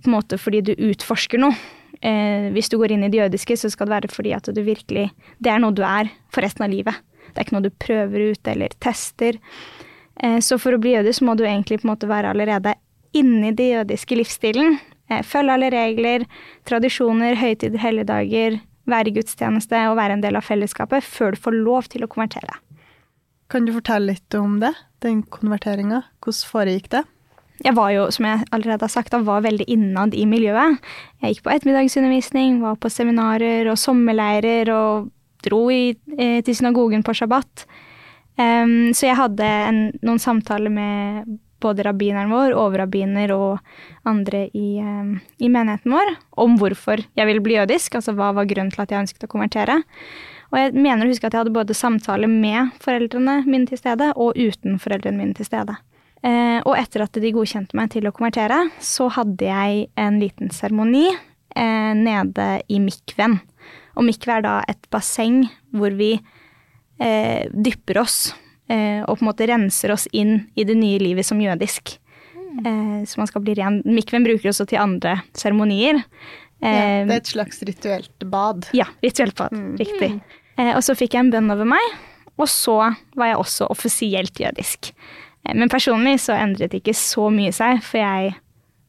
på 0.00 0.10
en 0.10 0.14
måte 0.14 0.38
fordi 0.40 0.62
du 0.66 0.74
utforsker 0.90 1.42
noe. 1.42 1.56
Hvis 2.52 2.68
du 2.68 2.74
går 2.76 2.92
inn 2.92 3.06
i 3.06 3.08
det 3.08 3.20
jødiske, 3.22 3.56
så 3.56 3.70
skal 3.72 3.88
det 3.88 3.94
være 3.94 4.10
fordi 4.12 4.34
at 4.36 4.48
du 4.52 4.58
virkelig 4.60 5.06
Det 5.40 5.48
er 5.48 5.60
noe 5.62 5.72
du 5.72 5.80
er 5.86 6.10
for 6.28 6.44
resten 6.44 6.66
av 6.66 6.72
livet. 6.72 6.98
Det 7.30 7.38
er 7.38 7.46
ikke 7.46 7.54
noe 7.56 7.64
du 7.64 7.78
prøver 7.80 8.24
ut 8.34 8.50
eller 8.50 8.74
tester. 8.82 9.38
Så 10.44 10.58
for 10.60 10.76
å 10.76 10.80
bli 10.82 10.92
jøde 10.98 11.14
må 11.24 11.32
du 11.38 11.46
egentlig 11.46 11.80
på 11.80 11.88
en 11.88 11.94
måte 11.94 12.10
være 12.10 12.34
allerede 12.34 12.74
inni 13.16 13.54
den 13.56 13.70
jødiske 13.78 14.18
livsstilen. 14.18 14.76
Eh, 15.10 15.22
følge 15.22 15.54
alle 15.54 15.70
regler, 15.72 16.26
tradisjoner, 16.68 17.36
høytider, 17.38 17.80
helligdager, 17.82 18.60
være 18.90 19.10
i 19.10 19.16
gudstjeneste 19.18 19.80
og 19.90 19.98
være 20.00 20.18
en 20.18 20.24
del 20.24 20.38
av 20.38 20.46
fellesskapet 20.46 21.04
før 21.04 21.34
du 21.34 21.42
får 21.44 21.58
lov 21.60 21.90
til 21.92 22.04
å 22.04 22.10
konvertere. 22.10 22.58
Kan 23.52 23.68
du 23.68 23.74
fortelle 23.76 24.14
litt 24.14 24.36
om 24.38 24.58
det, 24.62 24.72
den 25.04 25.22
konverteringa? 25.22 26.02
Hvordan 26.24 26.48
foregikk 26.50 26.90
det? 26.96 27.04
Jeg 27.64 27.76
var 27.78 27.90
jo, 27.94 28.08
som 28.12 28.26
jeg 28.28 28.44
allerede 28.52 28.84
har 28.84 28.92
sagt, 28.92 29.12
da 29.14 29.22
var 29.24 29.44
veldig 29.44 29.64
innad 29.72 30.14
i 30.14 30.26
miljøet. 30.28 30.76
Jeg 31.22 31.34
gikk 31.34 31.46
på 31.46 31.54
ettermiddagsundervisning, 31.54 32.58
var 32.60 32.76
på 32.76 32.90
seminarer 32.92 33.70
og 33.72 33.80
sommerleirer 33.80 34.68
og 34.74 35.08
dro 35.44 35.62
i, 35.72 35.96
eh, 36.18 36.42
til 36.44 36.56
synagogen 36.56 37.04
på 37.04 37.14
shabbat. 37.16 37.64
Um, 38.34 38.92
så 38.92 39.06
jeg 39.06 39.16
hadde 39.16 39.46
en, 39.46 39.80
noen 40.02 40.18
samtaler 40.18 40.72
med 40.72 41.38
både 41.62 41.84
rabbineren 41.86 42.32
vår, 42.34 42.52
overrabbiner 42.58 43.30
og 43.30 43.60
andre 44.10 44.48
i, 44.50 44.80
um, 44.82 45.14
i, 45.38 45.48
menigheten 45.48 45.94
vår 45.94 46.10
om 46.42 46.58
hvorfor 46.58 47.00
jeg 47.14 47.28
ville 47.28 47.44
bli 47.44 47.54
jødisk, 47.56 47.94
altså 47.94 48.12
hva 48.18 48.32
var 48.34 48.48
grunnen 48.50 48.74
til 48.74 48.82
at 48.82 48.90
jeg 48.90 49.06
ønsket 49.06 49.28
å 49.28 49.30
konvertere. 49.30 49.78
Og 50.50 50.58
jeg 50.60 50.74
mener 50.74 51.06
å 51.06 51.12
huske 51.14 51.30
at 51.30 51.34
jeg 51.34 51.44
hadde 51.44 51.54
både 51.54 51.78
samtaler 51.78 52.30
med 52.30 52.74
foreldrene 52.82 53.40
mine 53.46 53.70
til 53.70 53.80
stede 53.80 54.10
og 54.18 54.36
uten 54.36 54.80
foreldrene 54.82 55.22
mine 55.22 55.38
til 55.38 55.48
stede. 55.48 55.78
Eh, 56.24 56.60
og 56.64 56.72
etter 56.78 57.04
at 57.04 57.18
de 57.20 57.32
godkjente 57.36 57.76
meg 57.76 57.90
til 57.92 58.06
å 58.08 58.12
konvertere, 58.14 58.62
så 58.80 59.10
hadde 59.12 59.44
jeg 59.44 59.88
en 60.00 60.20
liten 60.22 60.52
seremoni 60.54 61.10
eh, 61.10 61.92
nede 61.98 62.46
i 62.72 62.78
Mikven. 62.80 63.36
Og 63.94 64.06
Mikve 64.06 64.38
er 64.38 64.46
da 64.46 64.54
et 64.70 64.88
basseng 64.92 65.42
hvor 65.76 65.92
vi 65.98 66.14
eh, 66.16 67.44
dypper 67.52 68.00
oss 68.00 68.32
eh, 68.72 69.02
og 69.04 69.18
på 69.18 69.24
en 69.24 69.28
måte 69.28 69.48
renser 69.50 69.92
oss 69.94 70.06
inn 70.16 70.46
i 70.56 70.64
det 70.66 70.76
nye 70.78 71.02
livet 71.02 71.28
som 71.28 71.42
jødisk. 71.42 71.98
Mm. 72.34 72.64
Eh, 72.64 72.96
så 73.10 73.20
man 73.20 73.28
skal 73.30 73.44
bli 73.44 73.56
ren. 73.58 73.82
Mikven 73.84 74.24
bruker 74.26 74.50
også 74.50 74.66
til 74.70 74.80
andre 74.80 75.18
seremonier. 75.36 76.00
ja, 76.64 77.04
det 77.04 77.12
er 77.12 77.20
et 77.20 77.34
slags 77.34 77.60
rituelt 77.68 78.26
bad. 78.32 78.70
Ja, 78.72 78.88
rituelt 79.04 79.36
bad. 79.36 79.52
Mm. 79.52 79.76
Riktig. 79.82 80.10
Eh, 80.56 80.72
og 80.72 80.80
så 80.86 80.96
fikk 80.96 81.18
jeg 81.18 81.26
en 81.26 81.34
bønn 81.34 81.52
over 81.52 81.68
meg, 81.68 81.94
og 82.38 82.48
så 82.50 82.78
var 83.18 83.30
jeg 83.30 83.42
også 83.42 83.68
offisielt 83.70 84.40
jødisk. 84.40 84.94
Eh, 85.44 85.54
men 85.54 85.72
personlig 85.72 86.18
så 86.24 86.36
endret 86.38 86.72
det 86.72 86.82
ikke 86.82 86.96
så 86.98 87.28
mye 87.32 87.52
seg, 87.54 87.82
for 87.84 88.02
jeg 88.02 88.34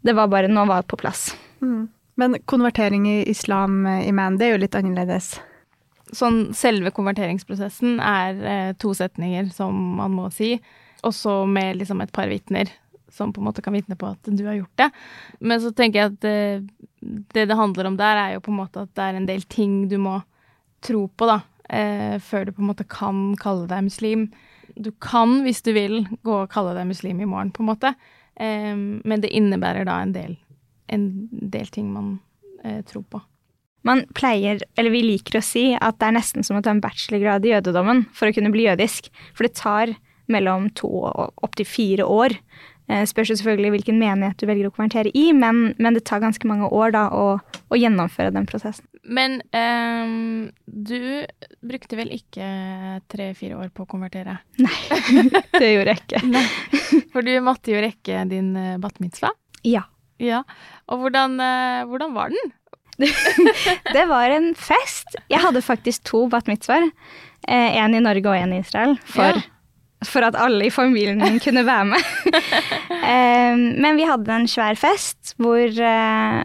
Det 0.06 0.14
var 0.14 0.28
bare 0.30 0.48
Nå 0.48 0.66
var 0.66 0.84
alt 0.84 0.88
på 0.88 1.00
plass. 1.02 1.32
Mm. 1.62 1.90
Men 2.16 2.38
konvertering 2.46 3.08
i 3.10 3.24
islam, 3.30 3.88
i 3.88 4.08
Iman, 4.08 4.38
det 4.38 4.48
er 4.48 4.52
jo 4.56 4.62
litt 4.62 4.76
annerledes? 4.76 5.36
sånn 6.14 6.54
selve 6.56 6.92
konverteringsprosessen 6.96 8.00
er 8.04 8.42
eh, 8.46 8.72
to 8.82 8.94
setninger 8.98 9.50
som 9.56 9.76
man 10.00 10.16
må 10.16 10.30
si, 10.34 10.56
også 11.06 11.44
med 11.50 11.80
liksom 11.80 12.02
et 12.04 12.14
par 12.16 12.30
vitner 12.32 12.72
som 13.16 13.32
på 13.32 13.40
en 13.40 13.48
måte 13.48 13.64
kan 13.64 13.76
vitne 13.76 13.96
på 14.00 14.10
at 14.10 14.28
du 14.28 14.44
har 14.44 14.58
gjort 14.58 14.82
det. 14.82 14.90
Men 15.40 15.62
så 15.64 15.72
tenker 15.76 16.02
jeg 16.02 16.12
at 16.12 16.18
det, 16.26 16.40
det, 17.32 17.46
det 17.48 17.58
handler 17.58 17.88
om 17.88 18.00
der, 18.00 18.20
er 18.20 18.34
jo 18.36 18.44
på 18.44 18.52
en 18.52 18.60
måte 18.60 18.84
at 18.84 18.92
det 18.98 19.06
er 19.06 19.20
en 19.20 19.30
del 19.30 19.46
ting 19.48 19.86
du 19.92 19.96
må 20.02 20.18
tro 20.84 21.06
på, 21.08 21.30
da, 21.30 21.40
eh, 21.70 22.18
før 22.20 22.48
du 22.48 22.56
på 22.58 22.66
en 22.66 22.72
måte 22.74 22.88
kan 22.92 23.30
kalle 23.40 23.70
deg 23.72 23.88
muslim. 23.88 24.28
Du 24.76 24.92
kan, 25.04 25.42
hvis 25.46 25.64
du 25.66 25.72
vil, 25.76 26.04
gå 26.26 26.42
og 26.44 26.52
kalle 26.52 26.76
deg 26.78 26.90
muslim 26.90 27.22
i 27.24 27.30
morgen, 27.30 27.54
på 27.56 27.64
en 27.64 27.72
måte. 27.72 27.94
Um, 28.36 29.00
men 29.08 29.24
det 29.24 29.32
innebærer 29.36 29.88
da 29.88 30.02
en 30.04 30.12
del, 30.16 30.36
en 30.92 31.08
del 31.32 31.72
ting 31.72 31.88
man 31.94 32.18
uh, 32.66 32.82
tror 32.88 33.06
på. 33.12 33.22
Man 33.86 34.02
pleier, 34.18 34.64
eller 34.76 34.92
vi 34.92 35.04
liker 35.06 35.40
å 35.40 35.46
si, 35.46 35.68
at 35.78 36.00
det 36.02 36.10
er 36.10 36.18
nesten 36.18 36.46
som 36.46 36.58
å 36.58 36.64
ta 36.66 36.74
en 36.74 36.82
bachelorgrad 36.84 37.46
i 37.46 37.54
jødedommen 37.54 38.08
for 38.18 38.28
å 38.28 38.36
kunne 38.36 38.52
bli 38.54 38.66
jødisk. 38.66 39.12
For 39.38 39.46
det 39.46 39.60
tar 39.60 39.94
mellom 40.32 40.72
to 40.74 40.90
og 41.06 41.46
opptil 41.46 41.70
fire 41.70 42.08
år. 42.10 42.34
Eh, 42.86 43.06
spørs 43.10 43.32
jo 43.32 43.38
selvfølgelig 43.40 43.72
hvilken 43.78 43.98
menighet 43.98 44.38
du 44.38 44.46
velger 44.50 44.70
å 44.70 44.74
konvertere 44.76 45.14
i, 45.18 45.32
men, 45.34 45.72
men 45.82 45.98
det 45.98 46.04
tar 46.06 46.22
ganske 46.22 46.50
mange 46.50 46.70
år 46.70 46.94
da 46.94 47.08
å, 47.14 47.26
å 47.42 47.80
gjennomføre 47.80 48.34
den 48.36 48.46
prosessen. 48.50 48.86
Men 49.06 49.38
um, 49.54 50.50
du 50.66 51.26
brukte 51.66 51.98
vel 51.98 52.14
ikke 52.16 52.46
tre-fire 53.12 53.58
år 53.62 53.70
på 53.74 53.86
å 53.86 53.90
konvertere? 53.90 54.40
Nei, 54.66 54.78
det 55.58 55.72
gjorde 55.72 55.94
jeg 55.94 56.02
ikke. 56.04 56.22
Nei. 56.30 56.46
For 57.14 57.26
du 57.26 57.34
måtte 57.46 57.74
jo 57.74 57.82
rekke 57.86 58.26
din 58.32 58.54
eh, 58.60 58.78
bat 58.82 58.98
mitzvah. 59.04 59.34
Ja. 59.66 59.86
Ja. 60.22 60.44
Og 60.90 61.04
hvordan, 61.04 61.38
eh, 61.42 61.84
hvordan 61.90 62.16
var 62.18 62.34
den? 62.34 62.54
Det 63.96 64.06
var 64.08 64.32
en 64.32 64.54
fest. 64.56 65.18
Jeg 65.28 65.42
hadde 65.44 65.64
faktisk 65.66 66.06
to 66.08 66.26
bat 66.32 66.48
mitzvaer. 66.48 66.88
Eh, 67.48 67.78
en 67.82 67.96
i 67.96 68.04
Norge 68.04 68.32
og 68.32 68.38
en 68.38 68.56
i 68.56 68.62
Israel. 68.64 68.96
For, 69.10 69.42
for 70.10 70.26
at 70.28 70.36
alle 70.40 70.66
i 70.68 70.74
familien 70.74 71.18
min 71.22 71.40
kunne 71.44 71.66
være 71.68 71.86
med. 71.94 72.02
Eh, 73.06 73.54
men 73.54 73.98
vi 74.00 74.06
hadde 74.08 74.32
en 74.34 74.48
svær 74.50 74.74
fest 74.80 75.36
hvor 75.38 75.62
eh, 75.70 76.40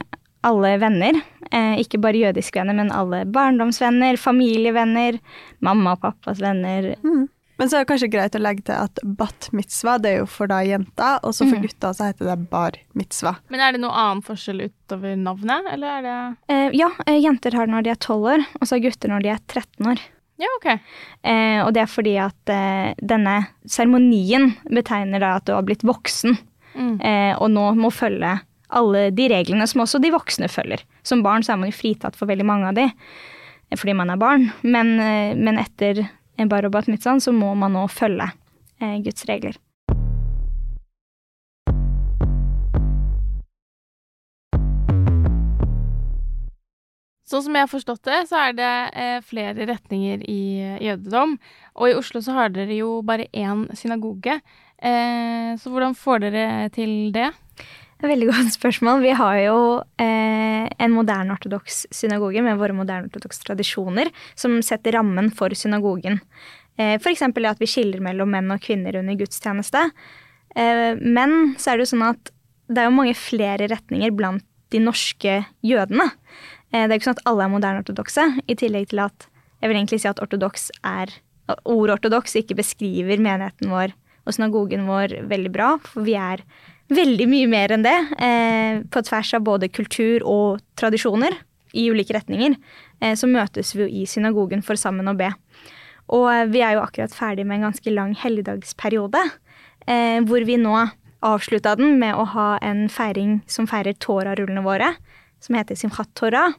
alle 0.45 0.71
venner, 0.83 1.17
eh, 1.49 1.79
ikke 1.81 1.97
bare 2.05 2.21
jødiske 2.21 2.61
venner, 2.61 2.77
men 2.77 2.91
alle 2.93 3.23
barndomsvenner, 3.33 4.19
familievenner, 4.21 5.17
mamma 5.65 5.95
og 5.97 6.03
pappas 6.05 6.41
venner 6.45 6.95
Mm. 7.01 7.29
Men 7.61 7.69
så 7.69 7.77
er 7.77 7.83
det 7.85 7.91
kanskje 7.91 8.09
greit 8.13 8.37
å 8.37 8.41
legge 8.41 8.63
til 8.65 8.73
at 8.73 9.01
bat 9.05 9.49
mitzvah 9.53 9.99
det 10.01 10.13
er 10.15 10.19
jo 10.23 10.29
for 10.33 10.49
da 10.49 10.63
jenta, 10.65 11.19
og 11.23 11.35
så 11.37 11.45
for 11.49 11.57
Mhm. 11.59 11.67
gutta 11.67 11.91
så 11.93 12.07
heter 12.09 12.25
det 12.31 12.49
bar 12.51 12.73
mitzvah. 12.97 13.37
Men 13.51 13.61
er 13.61 13.73
det 13.73 13.81
noe 13.83 13.93
annen 13.93 14.23
forskjell 14.25 14.63
utover 14.71 15.13
navnet, 15.17 15.69
eller 15.73 15.99
er 15.99 16.03
det 16.07 16.37
eh, 16.49 16.71
Ja, 16.79 16.89
jenter 17.21 17.53
har 17.57 17.67
det 17.69 17.75
når 17.75 17.83
de 17.85 17.91
er 17.91 18.01
12 18.01 18.31
år, 18.33 18.47
og 18.61 18.65
så 18.67 18.77
har 18.77 18.81
gutter 18.91 19.09
når 19.13 19.23
de 19.23 19.29
er 19.29 19.41
13 19.47 19.91
år. 19.93 20.01
Ja, 20.41 20.49
OK. 20.57 20.69
Eh, 21.23 21.59
og 21.65 21.75
det 21.77 21.83
er 21.85 21.91
fordi 21.91 22.15
at 22.23 22.49
eh, 22.53 22.95
denne 23.05 23.35
seremonien 23.69 24.55
betegner 24.73 25.21
da 25.21 25.35
at 25.37 25.45
du 25.49 25.53
har 25.57 25.67
blitt 25.67 25.85
voksen, 25.87 26.39
Mm. 26.71 27.01
eh, 27.03 27.33
og 27.35 27.49
nå 27.51 27.65
må 27.75 27.89
følge 27.91 28.37
alle 28.71 29.01
de 29.11 29.25
reglene 29.29 29.67
som 29.67 29.81
også 29.83 29.99
de 30.01 30.13
voksne 30.15 30.47
følger. 30.49 30.85
Som 31.03 31.25
barn 31.27 31.43
så 31.43 31.53
er 31.53 31.59
man 31.59 31.69
jo 31.73 31.75
fritatt 31.75 32.15
for 32.17 32.31
veldig 32.31 32.47
mange 32.47 32.69
av 32.69 32.77
de, 32.79 32.85
eh, 32.87 33.77
fordi 33.77 33.93
man 33.99 34.09
er 34.15 34.17
barn. 34.17 34.53
Men, 34.63 34.93
eh, 35.01 35.35
men 35.35 35.59
etter 35.59 36.09
Barobat 36.39 36.87
mitzvah 36.87 37.19
så 37.21 37.35
må 37.35 37.51
man 37.59 37.75
nå 37.75 37.83
følge 37.91 38.31
eh, 38.81 39.01
Guds 39.03 39.27
regler. 39.29 39.59
Sånn 47.31 47.45
som 47.47 47.55
jeg 47.55 47.63
har 47.63 47.71
forstått 47.71 48.03
det, 48.09 48.21
så 48.27 48.41
er 48.49 48.57
det 48.59 48.71
eh, 48.99 49.19
flere 49.23 49.69
retninger 49.71 50.25
i 50.27 50.43
jødedom. 50.83 51.37
Og 51.79 51.93
i 51.93 51.95
Oslo 51.95 52.23
så 52.25 52.35
har 52.35 52.51
dere 52.55 52.75
jo 52.75 52.97
bare 53.07 53.29
én 53.31 53.69
synagoge. 53.79 54.41
Eh, 54.83 55.53
så 55.61 55.71
hvordan 55.71 55.95
får 55.95 56.25
dere 56.27 56.49
til 56.75 57.13
det? 57.15 57.29
Det 58.01 58.09
et 58.09 58.13
Veldig 58.15 58.31
godt 58.33 58.55
spørsmål. 58.57 59.03
Vi 59.05 59.13
har 59.17 59.37
jo 59.45 59.59
eh, 60.01 60.67
en 60.67 60.95
moderne 60.95 61.37
ortodoks 61.37 61.85
synagoge 61.93 62.43
med 62.43 62.59
våre 62.59 62.77
moderne 62.77 63.11
ortodokse 63.11 63.45
tradisjoner 63.45 64.11
som 64.35 64.57
setter 64.65 64.97
rammen 64.97 65.31
for 65.31 65.53
synagogen. 65.53 66.21
Eh, 66.81 66.97
F.eks. 66.97 67.23
at 67.29 67.61
vi 67.61 67.69
skiller 67.69 68.01
mellom 68.01 68.33
menn 68.33 68.51
og 68.51 68.63
kvinner 68.65 68.97
under 69.03 69.19
gudstjeneste. 69.21 69.91
Eh, 70.57 70.97
men 70.97 71.55
så 71.61 71.73
er 71.73 71.77
det 71.77 71.87
jo 71.87 71.93
sånn 71.93 72.09
at 72.09 72.33
det 72.71 72.81
er 72.81 72.89
jo 72.89 72.97
mange 72.97 73.19
flere 73.19 73.69
retninger 73.69 74.15
blant 74.17 74.47
de 74.71 74.81
norske 74.81 75.41
jødene. 75.67 76.07
Eh, 76.71 76.87
det 76.87 76.95
er 76.95 76.99
ikke 77.01 77.11
sånn 77.11 77.19
at 77.19 77.29
alle 77.31 77.47
er 77.47 77.53
moderne 77.53 77.83
ortodokse, 77.83 78.27
i 78.47 78.57
tillegg 78.59 78.91
til 78.93 79.03
at 79.05 79.27
jeg 79.61 79.71
vil 79.71 79.79
egentlig 79.81 80.01
si 80.03 80.11
at 80.11 80.23
ortodoks 80.23 80.71
er 80.87 81.19
Ordet 81.67 81.97
ortodoks 81.97 82.37
ikke 82.39 82.55
beskriver 82.61 83.19
menigheten 83.19 83.73
vår 83.73 83.91
og 84.23 84.35
synagogen 84.37 84.85
vår 84.87 85.17
veldig 85.27 85.51
bra, 85.51 85.73
for 85.83 86.07
vi 86.07 86.13
er 86.15 86.45
veldig 86.95 87.27
mye 87.27 87.49
mer 87.51 87.75
enn 87.75 87.83
det. 87.83 87.97
Eh, 88.23 88.77
på 88.87 89.03
tvers 89.09 89.33
av 89.35 89.43
både 89.49 89.67
kultur 89.75 90.23
og 90.23 90.61
tradisjoner 90.79 91.35
i 91.75 91.89
ulike 91.91 92.15
retninger. 92.15 92.55
Eh, 93.03 93.17
så 93.19 93.27
møtes 93.27 93.75
vi 93.75 93.83
jo 93.83 93.89
i 93.91 94.05
synagogen 94.07 94.63
for 94.63 94.79
sammen 94.79 95.11
å 95.11 95.17
be. 95.19 95.33
Og 96.15 96.55
vi 96.55 96.63
er 96.63 96.77
jo 96.77 96.85
akkurat 96.85 97.19
ferdig 97.19 97.49
med 97.49 97.59
en 97.59 97.73
ganske 97.73 97.97
lang 97.99 98.15
helligdagsperiode. 98.23 99.27
Hvor 100.31 100.47
vi 100.47 100.57
nå 100.61 100.75
avslutta 101.27 101.75
den 101.79 101.99
med 101.99 102.15
å 102.15 102.29
ha 102.33 102.49
en 102.63 102.89
feiring 102.93 103.41
som 103.51 103.67
feirer 103.71 103.97
Torah-rullene 103.99 104.63
våre. 104.65 104.95
Som 105.41 105.57
heter 105.59 105.79
Simchat 105.79 106.13
Torah. 106.19 106.55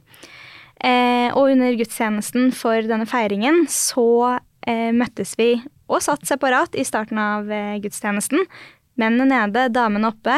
Eh, 0.81 1.29
og 1.37 1.53
under 1.53 1.75
gudstjenesten 1.77 2.49
for 2.57 2.81
denne 2.89 3.05
feiringen 3.09 3.67
så 3.69 4.39
eh, 4.65 4.89
møttes 4.95 5.35
vi 5.37 5.53
og 5.91 6.01
satt 6.01 6.25
separat 6.25 6.77
i 6.79 6.85
starten 6.87 7.19
av 7.21 7.51
eh, 7.51 7.77
gudstjenesten. 7.83 8.47
Mennene 8.99 9.27
nede, 9.29 9.67
damene 9.73 10.09
oppe. 10.11 10.35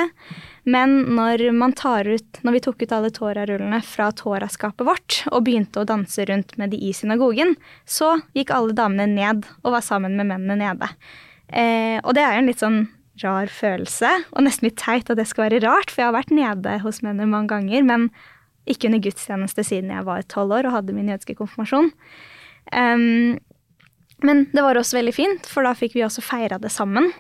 Men 0.63 1.01
når 1.17 1.41
ut, 1.51 2.39
når 2.43 2.55
vi 2.55 2.62
tok 2.63 2.83
ut 2.83 2.93
alle 2.95 3.12
Torah-rullene 3.12 3.81
fra 3.83 4.12
Torah-skapet 4.15 4.85
vårt 4.88 5.19
og 5.31 5.43
begynte 5.47 5.81
å 5.81 5.88
danse 5.88 6.23
rundt 6.29 6.55
med 6.57 6.71
de 6.71 6.79
i 6.79 6.93
synagogen, 6.95 7.55
så 7.85 8.15
gikk 8.35 8.53
alle 8.55 8.75
damene 8.77 9.09
ned 9.09 9.47
og 9.63 9.75
var 9.75 9.83
sammen 9.83 10.15
med 10.19 10.29
mennene 10.31 10.59
nede. 10.62 10.91
Eh, 11.51 12.00
og 12.03 12.15
det 12.15 12.23
er 12.23 12.38
jo 12.38 12.43
en 12.43 12.51
litt 12.51 12.63
sånn 12.63 12.79
rar 13.22 13.50
følelse, 13.51 14.10
og 14.34 14.46
nesten 14.46 14.70
litt 14.70 14.79
teit 14.82 15.10
at 15.12 15.20
det 15.20 15.27
skal 15.29 15.48
være 15.48 15.62
rart, 15.65 15.91
for 15.91 16.01
jeg 16.01 16.10
har 16.10 16.15
vært 16.15 16.34
nede 16.34 16.77
hos 16.82 17.03
mennene 17.05 17.29
mange 17.29 17.51
ganger, 17.53 17.86
men 17.86 18.08
ikke 18.70 18.88
under 18.89 19.03
gudstjeneste 19.03 19.65
siden 19.67 19.91
jeg 19.93 20.08
var 20.08 20.24
tolv 20.32 20.55
år 20.55 20.70
og 20.70 20.77
hadde 20.77 20.96
min 20.96 21.12
jødiske 21.12 21.36
konfirmasjon. 21.38 21.91
Um, 22.72 23.36
men 24.24 24.46
det 24.55 24.63
var 24.63 24.79
også 24.79 24.98
veldig 24.98 25.13
fint, 25.15 25.50
for 25.51 25.67
da 25.67 25.75
fikk 25.77 25.98
vi 25.98 26.05
også 26.05 26.24
feira 26.24 26.58
det 26.62 26.72
sammen. 26.74 27.12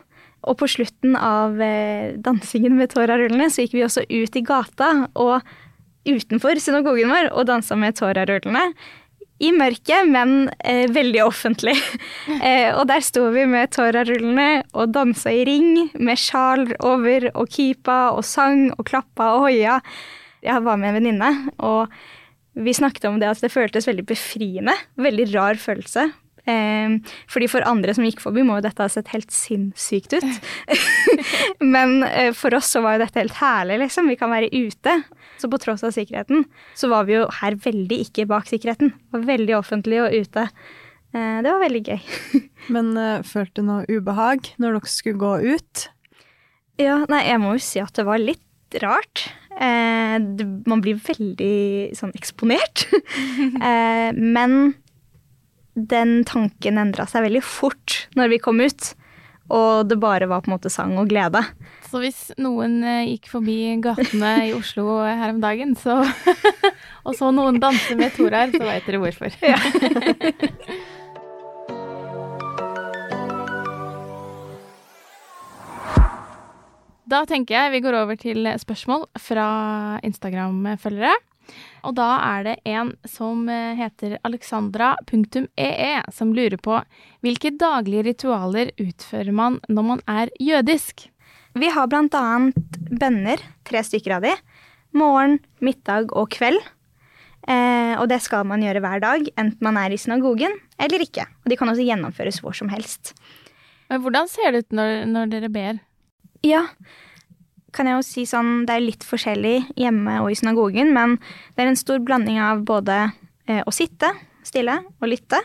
Og 0.43 0.57
på 0.59 0.67
slutten 0.71 1.15
av 1.19 1.59
eh, 1.63 2.15
dansingen 2.19 2.75
med 2.79 2.91
Torah-rullene 2.91 3.49
så 3.51 3.63
gikk 3.63 3.77
vi 3.77 3.85
også 3.85 4.03
ut 4.07 4.39
i 4.39 4.43
gata 4.43 4.89
og 5.19 5.43
utenfor 6.07 6.59
synagogen 6.59 7.11
vår 7.11 7.29
og 7.31 7.47
dansa 7.47 7.77
med 7.79 7.95
Torah-rullene. 7.99 8.71
I 9.43 9.49
mørket, 9.55 10.07
men 10.07 10.47
eh, 10.63 10.85
veldig 10.93 11.21
offentlig. 11.25 11.75
eh, 12.47 12.71
og 12.71 12.87
der 12.89 13.03
sto 13.03 13.25
vi 13.33 13.45
med 13.49 13.73
tårarullene 13.75 14.63
og 14.71 14.93
dansa 14.95 15.33
i 15.33 15.43
ring 15.49 15.89
med 15.99 16.19
sjal 16.21 16.69
over 16.79 17.29
og 17.33 17.51
kipa 17.51 18.13
og 18.15 18.23
sang 18.27 18.69
og 18.77 18.85
klappa 18.87 19.33
og 19.35 19.47
hoia. 19.49 19.79
Jeg 20.43 20.63
var 20.63 20.79
med 20.79 20.93
en 20.93 20.99
venninne, 20.99 21.31
og 21.63 21.91
vi 22.53 22.75
snakket 22.75 23.07
om 23.09 23.19
det 23.19 23.31
at 23.31 23.41
det 23.43 23.51
føltes 23.53 23.87
veldig 23.89 24.05
befriende. 24.07 24.75
Veldig 25.01 25.29
rar 25.33 25.59
følelse. 25.59 26.11
Eh, 26.49 26.95
fordi 27.31 27.47
for 27.51 27.65
andre 27.67 27.95
som 27.95 28.05
gikk 28.07 28.21
forbi, 28.23 28.43
må 28.45 28.59
jo 28.59 28.65
dette 28.65 28.83
ha 28.83 28.91
sett 28.91 29.11
helt 29.13 29.31
sinnssykt 29.33 30.17
ut. 30.17 30.47
Men 31.75 32.01
eh, 32.07 32.31
for 32.35 32.55
oss 32.57 32.71
så 32.75 32.83
var 32.83 32.97
jo 32.97 33.03
dette 33.05 33.21
helt 33.21 33.39
herlig, 33.39 33.79
liksom. 33.85 34.11
Vi 34.11 34.19
kan 34.19 34.33
være 34.33 34.51
ute. 34.51 34.99
Så 35.41 35.49
på 35.51 35.59
tross 35.61 35.83
av 35.83 35.95
sikkerheten, 35.95 36.45
så 36.77 36.89
var 36.91 37.07
vi 37.07 37.17
jo 37.17 37.27
her 37.41 37.57
veldig 37.63 37.99
ikke 38.07 38.27
bak 38.29 38.47
sikkerheten. 38.51 38.93
Det 38.95 39.17
var 39.17 39.27
veldig 39.33 39.57
offentlig 39.59 40.03
og 40.03 40.15
ute. 40.15 40.47
Eh, 41.13 41.37
det 41.43 41.49
var 41.49 41.61
veldig 41.63 41.83
gøy. 41.87 42.01
Men 42.73 42.93
uh, 42.97 43.19
følte 43.27 43.61
du 43.61 43.67
noe 43.67 43.87
ubehag 43.91 44.53
når 44.61 44.79
dere 44.79 44.91
skulle 44.91 45.21
gå 45.21 45.55
ut? 45.55 45.87
Ja, 46.81 47.03
nei, 47.11 47.25
jeg 47.27 47.41
må 47.43 47.53
jo 47.57 47.63
si 47.63 47.81
at 47.83 47.93
det 47.97 48.07
var 48.07 48.21
litt 48.21 48.79
rart. 48.81 49.27
Eh, 49.53 50.15
det, 50.17 50.47
man 50.69 50.81
blir 50.81 50.97
veldig 51.03 51.93
sånn 51.97 52.13
eksponert. 52.17 52.87
eh, 53.69 54.09
men 54.17 54.73
den 55.73 56.21
tanken 56.29 56.77
endra 56.77 57.07
seg 57.09 57.25
veldig 57.25 57.43
fort 57.45 58.03
når 58.17 58.35
vi 58.35 58.41
kom 58.43 58.61
ut. 58.63 58.93
Og 59.53 59.89
det 59.89 59.99
bare 60.01 60.29
var 60.31 60.43
på 60.43 60.49
en 60.49 60.55
måte 60.55 60.71
sang 60.71 60.95
og 61.01 61.09
glede. 61.11 61.41
Så 61.89 61.99
hvis 62.01 62.31
noen 62.41 62.79
eh, 62.87 63.09
gikk 63.11 63.27
forbi 63.29 63.57
gatene 63.83 64.31
i 64.47 64.53
Oslo 64.55 65.01
her 65.03 65.33
om 65.33 65.41
dagen, 65.43 65.75
så 65.77 65.99
og 67.05 67.13
så 67.19 67.29
noen 67.35 67.59
danse 67.61 67.97
med 67.99 68.15
Torar, 68.15 68.53
så 68.53 68.63
vet 68.63 68.87
dere 68.87 69.03
hvorfor. 69.03 69.35
Da 77.13 77.19
tenker 77.29 77.53
jeg 77.53 77.73
vi 77.75 77.81
går 77.83 77.93
over 77.99 78.17
til 78.17 78.47
spørsmål 78.57 79.03
fra 79.21 79.45
Instagram-følgere. 80.07 81.11
Og 81.83 81.95
da 81.97 82.09
er 82.23 82.45
det 82.47 82.55
en 82.69 82.93
som 83.09 83.47
eh, 83.51 83.73
heter 83.79 84.17
alexandra.ee, 84.23 85.95
som 86.13 86.35
lurer 86.35 86.59
på 86.61 86.79
hvilke 87.25 87.53
daglige 87.59 88.05
ritualer 88.09 88.71
utfører 88.81 89.33
man 89.35 89.59
når 89.67 89.89
man 89.89 90.05
er 90.09 90.31
jødisk? 90.39 91.07
Vi 91.53 91.69
har 91.69 91.91
annet 91.91 92.79
bønner, 92.89 93.41
tre 93.67 93.83
stykker 93.85 94.17
av 94.17 94.25
de. 94.25 94.31
Morgen, 94.97 95.37
middag 95.61 96.13
og 96.13 96.31
kveld. 96.33 96.61
Eh, 97.43 97.93
og 97.99 98.07
det 98.07 98.21
skal 98.23 98.47
man 98.47 98.63
gjøre 98.63 98.81
hver 98.83 99.01
dag, 99.03 99.25
enten 99.35 99.65
man 99.65 99.77
er 99.77 99.93
i 99.93 99.99
synagogen 99.99 100.55
eller 100.79 101.03
ikke. 101.03 101.27
Og 101.43 101.51
de 101.51 101.57
kan 101.59 101.69
også 101.69 101.85
gjennomføres 101.85 102.39
hvor 102.41 102.55
som 102.57 102.71
helst. 102.71 103.13
Men 103.91 104.01
hvordan 104.01 104.29
ser 104.31 104.53
det 104.53 104.63
ut 104.63 104.77
når, 104.79 105.03
når 105.11 105.33
dere 105.33 105.51
ber? 105.53 105.81
Ja, 106.43 106.65
kan 107.73 107.89
jeg 107.89 107.97
jo 107.97 108.05
si 108.05 108.25
sånn, 108.29 108.63
det 108.67 108.77
er 108.77 108.85
litt 108.85 109.05
forskjellig 109.07 109.57
hjemme 109.79 110.19
og 110.23 110.31
i 110.31 110.37
synagogen, 110.37 110.93
men 110.95 111.17
det 111.55 111.65
er 111.65 111.71
en 111.71 111.79
stor 111.79 112.01
blanding 112.05 112.39
av 112.43 112.63
både 112.67 112.99
eh, 113.49 113.63
å 113.65 113.73
sitte 113.73 114.13
stille 114.47 114.79
og 114.99 115.09
lytte 115.09 115.39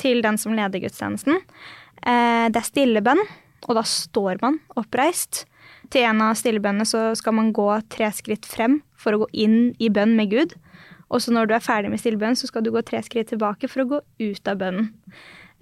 til 0.00 0.22
den 0.24 0.38
som 0.40 0.54
leder 0.56 0.82
gudstjenesten. 0.82 1.40
Eh, 2.02 2.46
det 2.52 2.60
er 2.60 2.68
stillebønn, 2.68 3.22
og 3.68 3.78
da 3.78 3.84
står 3.86 4.42
man 4.42 4.60
oppreist. 4.78 5.44
Til 5.92 6.06
en 6.08 6.22
av 6.24 6.38
stillebønnene 6.38 6.88
så 6.88 7.10
skal 7.18 7.36
man 7.36 7.52
gå 7.54 7.68
tre 7.92 8.08
skritt 8.14 8.48
frem 8.48 8.80
for 8.98 9.14
å 9.14 9.24
gå 9.24 9.30
inn 9.44 9.74
i 9.82 9.90
bønn 9.92 10.16
med 10.18 10.32
Gud. 10.32 10.56
Og 11.12 11.20
så 11.20 11.34
når 11.34 11.50
du 11.50 11.54
er 11.56 11.64
ferdig 11.64 11.92
med 11.92 12.00
stillebønn, 12.00 12.38
så 12.38 12.48
skal 12.48 12.64
du 12.64 12.72
gå 12.72 12.80
tre 12.86 13.02
skritt 13.04 13.28
tilbake 13.32 13.68
for 13.68 13.84
å 13.84 13.90
gå 13.90 14.00
ut 14.22 14.48
av 14.48 14.60
bønnen. 14.62 14.92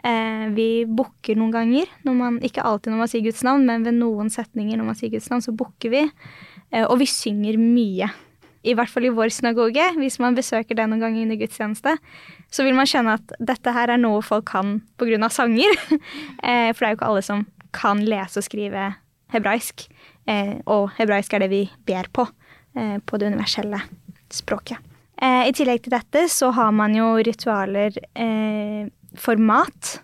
Eh, 0.04 0.48
vi 0.56 0.68
bukker 0.88 1.36
noen 1.36 1.52
ganger, 1.52 1.90
man, 2.08 2.38
ikke 2.44 2.64
alltid 2.64 2.92
når 2.92 3.02
man 3.02 3.10
sier 3.12 3.24
Guds 3.26 3.42
navn, 3.44 3.66
men 3.68 3.84
ved 3.84 3.98
noen 3.98 4.32
setninger 4.32 4.80
når 4.80 4.88
man 4.88 4.98
sier 4.98 5.12
Guds 5.12 5.28
navn, 5.32 5.44
så 5.44 5.54
bukker 5.56 5.92
vi. 5.92 6.02
Eh, 6.72 6.86
og 6.86 6.96
vi 7.02 7.08
synger 7.10 7.60
mye. 7.60 8.08
I 8.60 8.74
hvert 8.76 8.92
fall 8.92 9.08
i 9.08 9.12
vår 9.16 9.32
synagoge, 9.32 9.86
hvis 9.96 10.18
man 10.20 10.36
besøker 10.36 10.76
det 10.76 10.86
noen 10.88 11.00
ganger 11.04 11.24
under 11.24 11.40
gudstjeneste, 11.40 11.94
så 12.52 12.66
vil 12.66 12.76
man 12.76 12.88
skjønne 12.88 13.16
at 13.16 13.34
dette 13.52 13.72
her 13.76 13.92
er 13.92 14.00
noe 14.00 14.20
folk 14.24 14.48
kan 14.52 14.80
pga. 15.00 15.30
sanger. 15.32 15.76
eh, 16.48 16.70
for 16.72 16.80
det 16.80 16.88
er 16.88 16.94
jo 16.94 17.00
ikke 17.00 17.10
alle 17.12 17.24
som 17.24 17.46
kan 17.76 18.04
lese 18.04 18.40
og 18.40 18.48
skrive 18.48 18.92
hebraisk. 19.30 19.86
Og 20.70 20.90
hebraisk 20.96 21.32
er 21.34 21.42
det 21.42 21.48
vi 21.50 21.60
ber 21.86 22.06
på, 22.12 22.24
på 22.74 23.18
det 23.18 23.30
universelle 23.30 23.78
språket. 24.30 24.78
I 25.22 25.50
tillegg 25.54 25.84
til 25.84 25.94
dette 25.94 26.24
så 26.30 26.50
har 26.54 26.70
man 26.74 26.94
jo 26.94 27.12
ritualer 27.18 27.94
eh, 28.14 28.90
for 29.18 29.40
mat. 29.40 30.00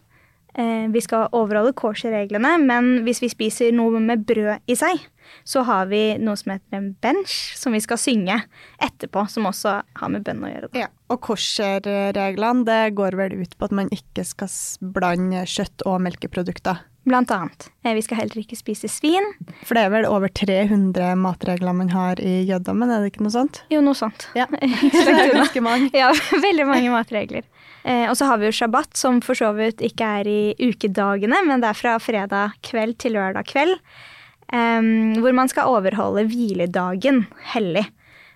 Eh, 0.57 0.89
vi 0.89 1.03
skal 1.05 1.29
overholde 1.37 1.75
kosher-reglene, 1.77 2.55
men 2.65 3.03
hvis 3.05 3.21
vi 3.21 3.29
spiser 3.29 3.75
noe 3.77 4.01
med 4.01 4.25
brød 4.29 4.65
i 4.73 4.77
seg, 4.79 5.03
så 5.45 5.65
har 5.67 5.91
vi 5.91 6.17
noe 6.23 6.39
som 6.39 6.55
heter 6.55 6.79
en 6.79 6.91
bench, 7.05 7.35
som 7.59 7.75
vi 7.77 7.83
skal 7.85 8.01
synge 8.01 8.39
etterpå, 8.83 9.27
som 9.29 9.49
også 9.51 9.75
har 10.01 10.13
med 10.13 10.25
bønn 10.25 10.45
å 10.47 10.53
gjøre. 10.53 10.71
Ja, 10.79 10.89
og 11.13 11.21
kosher-reglene, 11.27 12.65
det 12.65 12.83
går 12.97 13.19
vel 13.21 13.37
ut 13.43 13.57
på 13.59 13.69
at 13.69 13.75
man 13.77 13.93
ikke 13.93 14.25
skal 14.25 14.49
blande 14.97 15.45
kjøtt 15.51 15.85
og 15.85 16.01
melkeprodukter? 16.07 16.81
Blant 17.07 17.31
annet. 17.31 17.69
Eh, 17.85 17.93
vi 17.95 18.03
skal 18.03 18.19
heller 18.19 18.41
ikke 18.41 18.57
spise 18.59 18.89
svin. 18.91 19.29
For 19.63 19.79
det 19.79 19.85
er 19.87 19.93
vel 19.93 20.09
over 20.09 20.33
300 20.33 21.13
matregler 21.21 21.77
man 21.77 21.93
har 21.93 22.19
i 22.19 22.41
jødedommen, 22.49 22.91
er 22.91 23.05
det 23.05 23.13
ikke 23.13 23.29
noe 23.29 23.35
sånt? 23.37 23.61
Jo, 23.71 23.85
noe 23.85 23.95
sånt. 23.95 24.27
Ja, 24.35 24.49
det 24.57 25.05
er 25.05 25.37
ganske 25.37 25.63
mange. 25.63 25.93
ja, 25.95 26.11
veldig 26.49 26.67
mange 26.67 26.97
matregler. 26.97 27.45
Eh, 27.87 28.09
og 28.11 28.17
så 28.19 28.27
har 28.27 28.41
vi 28.41 28.49
jo 28.49 28.57
shabbat, 28.59 28.97
som 28.99 29.21
for 29.23 29.39
så 29.39 29.53
vidt 29.55 29.83
ikke 29.85 30.07
er 30.21 30.31
i 30.31 30.41
ukedagene, 30.59 31.39
men 31.47 31.63
det 31.63 31.71
er 31.71 31.79
fra 31.79 31.97
fredag 32.03 32.57
kveld 32.67 32.99
til 33.03 33.15
lørdag 33.15 33.47
kveld. 33.47 33.77
Eh, 34.51 34.91
hvor 35.23 35.37
man 35.37 35.53
skal 35.53 35.71
overholde 35.71 36.27
hviledagen 36.31 37.25
hellig. 37.55 37.87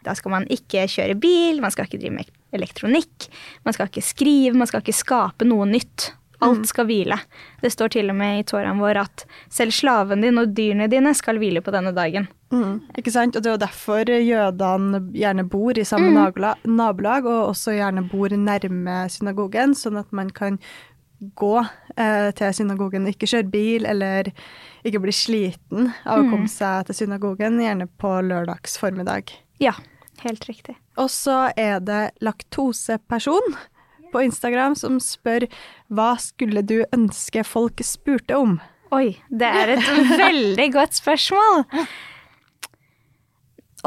Da 0.06 0.14
skal 0.16 0.32
man 0.32 0.46
ikke 0.48 0.86
kjøre 0.88 1.18
bil, 1.20 1.60
man 1.60 1.74
skal 1.74 1.88
ikke 1.88 2.00
drive 2.00 2.20
med 2.22 2.30
elektronikk, 2.56 3.28
man 3.66 3.76
skal 3.76 3.90
ikke 3.90 4.02
skrive, 4.02 4.56
man 4.58 4.70
skal 4.70 4.82
ikke 4.82 4.96
skape 4.96 5.46
noe 5.46 5.68
nytt. 5.68 6.12
Alt 6.40 6.64
mm. 6.64 6.68
skal 6.70 6.86
hvile. 6.88 7.16
Det 7.60 7.70
står 7.72 7.92
til 7.94 8.12
og 8.12 8.16
med 8.16 8.40
i 8.40 8.44
Toraen 8.48 8.80
vår 8.80 9.02
at 9.02 9.24
selv 9.52 9.74
slaven 9.76 10.24
din 10.24 10.40
og 10.40 10.54
dyrene 10.56 10.88
dine 10.88 11.12
skal 11.16 11.40
hvile 11.40 11.60
på 11.64 11.74
denne 11.74 11.92
dagen. 11.96 12.28
Mm. 12.50 12.80
Ikke 12.98 13.12
sant? 13.14 13.36
Og 13.36 13.44
det 13.44 13.50
er 13.50 13.58
jo 13.58 13.64
derfor 13.64 14.10
jødene 14.10 15.02
gjerne 15.14 15.44
bor 15.52 15.78
i 15.78 15.86
samme 15.86 16.10
mm. 16.10 16.46
nabolag, 16.80 17.28
og 17.28 17.52
også 17.52 17.76
gjerne 17.76 18.06
bor 18.10 18.32
nærme 18.32 19.02
synagogen, 19.12 19.76
sånn 19.78 20.00
at 20.00 20.10
man 20.16 20.32
kan 20.34 20.58
gå 21.20 21.56
eh, 21.60 22.30
til 22.36 22.54
synagogen 22.56 23.04
og 23.04 23.12
ikke 23.12 23.28
kjøre 23.28 23.52
bil, 23.52 23.86
eller 23.88 24.32
ikke 24.86 25.02
bli 25.04 25.14
sliten 25.14 25.90
av 26.06 26.22
å 26.22 26.24
mm. 26.24 26.30
komme 26.32 26.50
seg 26.50 26.88
til 26.88 27.02
synagogen, 27.02 27.60
gjerne 27.60 27.86
på 28.00 28.14
lørdags 28.24 28.78
formiddag. 28.80 29.34
Ja, 29.60 29.76
helt 30.24 30.48
riktig. 30.48 30.78
Og 30.96 31.12
så 31.12 31.50
er 31.60 31.84
det 31.84 32.02
laktoseperson 32.24 33.60
på 34.12 34.24
Instagram 34.26 34.76
som 34.78 34.98
spør 35.02 35.46
hva 35.88 36.12
skulle 36.20 36.62
du 36.66 36.82
ønske 36.94 37.44
folk 37.46 37.82
spurte 37.86 38.38
om? 38.38 38.58
Oi, 38.94 39.14
det 39.30 39.46
er 39.46 39.76
et 39.76 39.90
veldig 40.18 40.68
godt 40.74 40.98
spørsmål. 40.98 41.64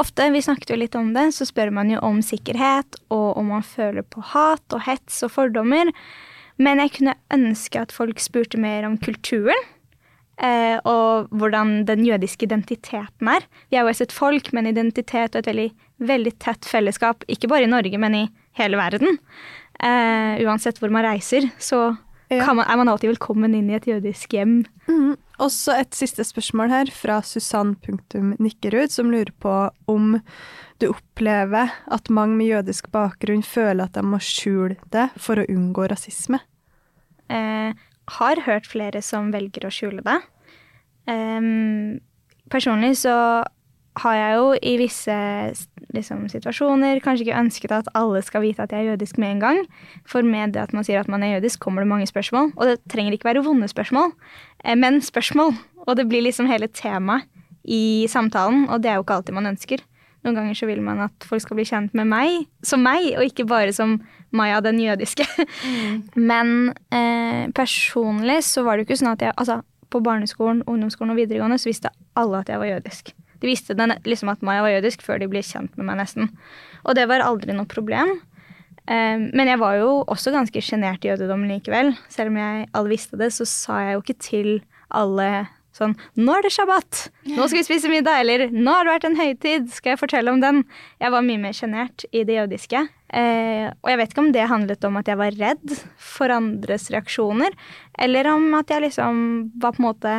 Ofte, 0.00 0.26
vi 0.34 0.42
snakket 0.42 0.72
jo 0.72 0.78
litt 0.80 0.96
om 0.98 1.12
det, 1.14 1.28
så 1.36 1.46
spør 1.46 1.70
man 1.74 1.92
jo 1.92 2.00
om 2.02 2.18
sikkerhet, 2.24 2.96
og 3.14 3.36
om 3.38 3.52
man 3.54 3.62
føler 3.62 4.02
på 4.02 4.24
hat 4.32 4.74
og 4.74 4.82
hets 4.88 5.20
og 5.26 5.34
fordommer. 5.36 5.92
Men 6.58 6.82
jeg 6.82 6.96
kunne 6.96 7.16
ønske 7.34 7.82
at 7.82 7.94
folk 7.94 8.22
spurte 8.22 8.58
mer 8.60 8.86
om 8.88 8.96
kulturen. 8.98 9.70
Eh, 10.42 10.80
og 10.82 11.28
hvordan 11.30 11.84
den 11.86 12.02
jødiske 12.08 12.48
identiteten 12.48 13.28
er. 13.30 13.44
Vi 13.70 13.78
er 13.78 13.86
jo 13.86 13.92
et 13.92 14.14
folk 14.14 14.50
med 14.50 14.64
en 14.64 14.72
identitet 14.72 15.36
og 15.36 15.44
et 15.44 15.50
veldig, 15.50 15.68
veldig 16.02 16.32
tett 16.42 16.66
fellesskap, 16.66 17.22
ikke 17.30 17.50
bare 17.52 17.68
i 17.68 17.70
Norge, 17.70 18.00
men 18.02 18.16
i 18.18 18.24
hele 18.58 18.80
verden. 18.80 19.20
Uh, 19.84 20.40
uansett 20.46 20.78
hvor 20.80 20.92
man 20.92 21.04
reiser, 21.04 21.44
så 21.60 21.90
ja. 22.32 22.46
man, 22.54 22.64
er 22.64 22.78
man 22.80 22.88
alltid 22.88 23.12
velkommen 23.12 23.54
inn 23.56 23.68
i 23.68 23.76
et 23.76 23.88
jødisk 23.88 24.32
hjem. 24.32 24.62
Mm. 24.88 25.14
Også 25.44 25.74
et 25.76 25.96
siste 25.96 26.24
spørsmål 26.24 26.72
her 26.72 26.92
fra 26.94 27.18
Susann.nikkerud, 27.26 28.92
som 28.94 29.10
lurer 29.12 29.32
på 29.42 29.54
om 29.90 30.14
du 30.80 30.88
opplever 30.90 31.72
at 31.92 32.10
mange 32.10 32.38
med 32.38 32.52
jødisk 32.52 32.88
bakgrunn 32.94 33.44
føler 33.46 33.86
at 33.86 33.98
de 33.98 34.04
må 34.06 34.20
skjule 34.22 34.78
det 34.94 35.08
for 35.20 35.40
å 35.40 35.46
unngå 35.50 35.88
rasisme? 35.90 36.40
Eh, 37.32 37.74
har 38.18 38.42
hørt 38.46 38.68
flere 38.68 39.02
som 39.02 39.32
velger 39.34 39.66
å 39.66 39.72
skjule 39.74 40.04
det. 40.06 40.18
Um, 41.08 42.00
personlig 42.52 42.96
så 43.02 43.16
har 44.02 44.14
jeg 44.18 44.36
jo 44.38 44.46
i 44.58 44.74
visse 44.80 45.16
liksom, 45.94 46.24
situasjoner 46.32 46.98
kanskje 47.04 47.28
ikke 47.28 47.38
ønsket 47.38 47.74
at 47.76 47.90
alle 47.94 48.22
skal 48.26 48.42
vite 48.42 48.64
at 48.64 48.74
jeg 48.74 48.82
er 48.82 48.94
jødisk 48.94 49.20
med 49.22 49.36
en 49.36 49.44
gang. 49.44 49.60
For 50.08 50.26
med 50.26 50.56
det 50.56 50.64
at 50.64 50.74
man 50.74 50.86
sier 50.86 51.02
at 51.02 51.10
man 51.10 51.22
er 51.22 51.36
jødisk, 51.36 51.62
kommer 51.62 51.84
det 51.84 51.90
mange 51.92 52.08
spørsmål. 52.10 52.52
Og 52.56 52.66
det 52.70 52.80
trenger 52.90 53.14
ikke 53.14 53.30
være 53.30 53.44
vonde 53.46 53.68
spørsmål, 53.70 54.12
eh, 54.64 54.76
men 54.76 55.00
spørsmål. 55.02 55.54
Og 55.86 55.96
det 55.96 56.08
blir 56.08 56.24
liksom 56.26 56.50
hele 56.50 56.66
temaet 56.66 57.28
i 57.64 58.06
samtalen, 58.10 58.66
og 58.68 58.82
det 58.82 58.90
er 58.90 58.98
jo 58.98 59.04
ikke 59.04 59.14
alltid 59.20 59.36
man 59.36 59.52
ønsker. 59.54 59.80
Noen 60.24 60.38
ganger 60.38 60.56
så 60.56 60.66
vil 60.68 60.80
man 60.84 61.02
at 61.04 61.26
folk 61.28 61.42
skal 61.44 61.58
bli 61.58 61.66
kjent 61.68 61.94
med 61.96 62.08
meg 62.08 62.46
som 62.64 62.82
meg, 62.84 63.12
og 63.16 63.28
ikke 63.28 63.46
bare 63.48 63.72
som 63.76 63.98
Maya 64.34 64.60
den 64.64 64.80
jødiske. 64.80 65.24
Mm. 65.64 66.02
Men 66.30 66.72
eh, 66.90 67.52
personlig 67.54 68.42
så 68.48 68.64
var 68.64 68.76
det 68.76 68.84
jo 68.84 68.90
ikke 68.90 69.02
sånn 69.04 69.14
at 69.14 69.22
jeg 69.22 69.36
Altså, 69.36 69.60
på 69.92 70.00
barneskolen, 70.02 70.64
ungdomsskolen 70.66 71.14
og 71.14 71.20
videregående 71.20 71.60
så 71.60 71.70
visste 71.70 71.92
alle 72.18 72.40
at 72.42 72.50
jeg 72.50 72.58
var 72.58 72.72
jødisk. 72.72 73.12
De 73.44 73.50
visste 73.50 73.76
den, 73.76 73.92
liksom 74.08 74.30
at 74.32 74.40
Maya 74.40 74.62
var 74.64 74.72
jødisk 74.72 75.02
før 75.04 75.18
de 75.20 75.28
ble 75.28 75.42
kjent 75.44 75.74
med 75.76 75.84
meg, 75.84 75.98
nesten. 76.00 76.30
Og 76.88 76.96
det 76.96 77.04
var 77.10 77.20
aldri 77.20 77.52
noe 77.52 77.68
problem. 77.68 78.14
Um, 78.88 79.26
men 79.36 79.48
jeg 79.48 79.60
var 79.60 79.76
jo 79.76 79.90
også 80.12 80.32
ganske 80.32 80.62
sjenert 80.64 81.04
i 81.04 81.10
jødedommen 81.10 81.52
likevel. 81.52 81.92
Selv 82.12 82.32
om 82.32 82.38
jeg 82.40 82.70
alle 82.72 82.92
visste 82.94 83.20
det, 83.20 83.28
så 83.36 83.44
sa 83.48 83.82
jeg 83.84 83.98
jo 83.98 84.02
ikke 84.04 84.16
til 84.24 84.50
alle 84.88 85.28
sånn 85.74 85.96
'Nå 86.16 86.36
er 86.38 86.44
det 86.46 86.52
shabbat! 86.54 87.08
Nå 87.34 87.48
skal 87.48 87.60
vi 87.60 87.66
spise 87.66 87.90
middag!' 87.90 88.20
Eller 88.22 88.48
'Nå 88.48 88.70
har 88.70 88.84
det 88.84 88.94
vært 88.94 89.08
en 89.10 89.20
høytid! 89.20 89.72
Skal 89.74 89.92
jeg 89.92 90.00
fortelle 90.00 90.32
om 90.32 90.40
den?' 90.40 90.64
Jeg 91.02 91.10
var 91.10 91.26
mye 91.26 91.40
mer 91.42 91.52
sjenert 91.52 92.06
i 92.12 92.24
det 92.24 92.38
jødiske. 92.40 92.86
Uh, 93.12 93.68
og 93.82 93.90
jeg 93.90 93.98
vet 93.98 94.14
ikke 94.14 94.24
om 94.24 94.32
det 94.32 94.48
handlet 94.48 94.84
om 94.84 94.96
at 94.96 95.10
jeg 95.10 95.18
var 95.20 95.36
redd 95.36 95.76
for 95.98 96.32
andres 96.32 96.88
reaksjoner, 96.94 97.52
eller 97.98 98.32
om 98.32 98.54
at 98.54 98.70
jeg 98.70 98.88
liksom 98.88 99.52
var 99.60 99.76
på 99.76 99.82
en 99.82 99.88
måte 99.90 100.14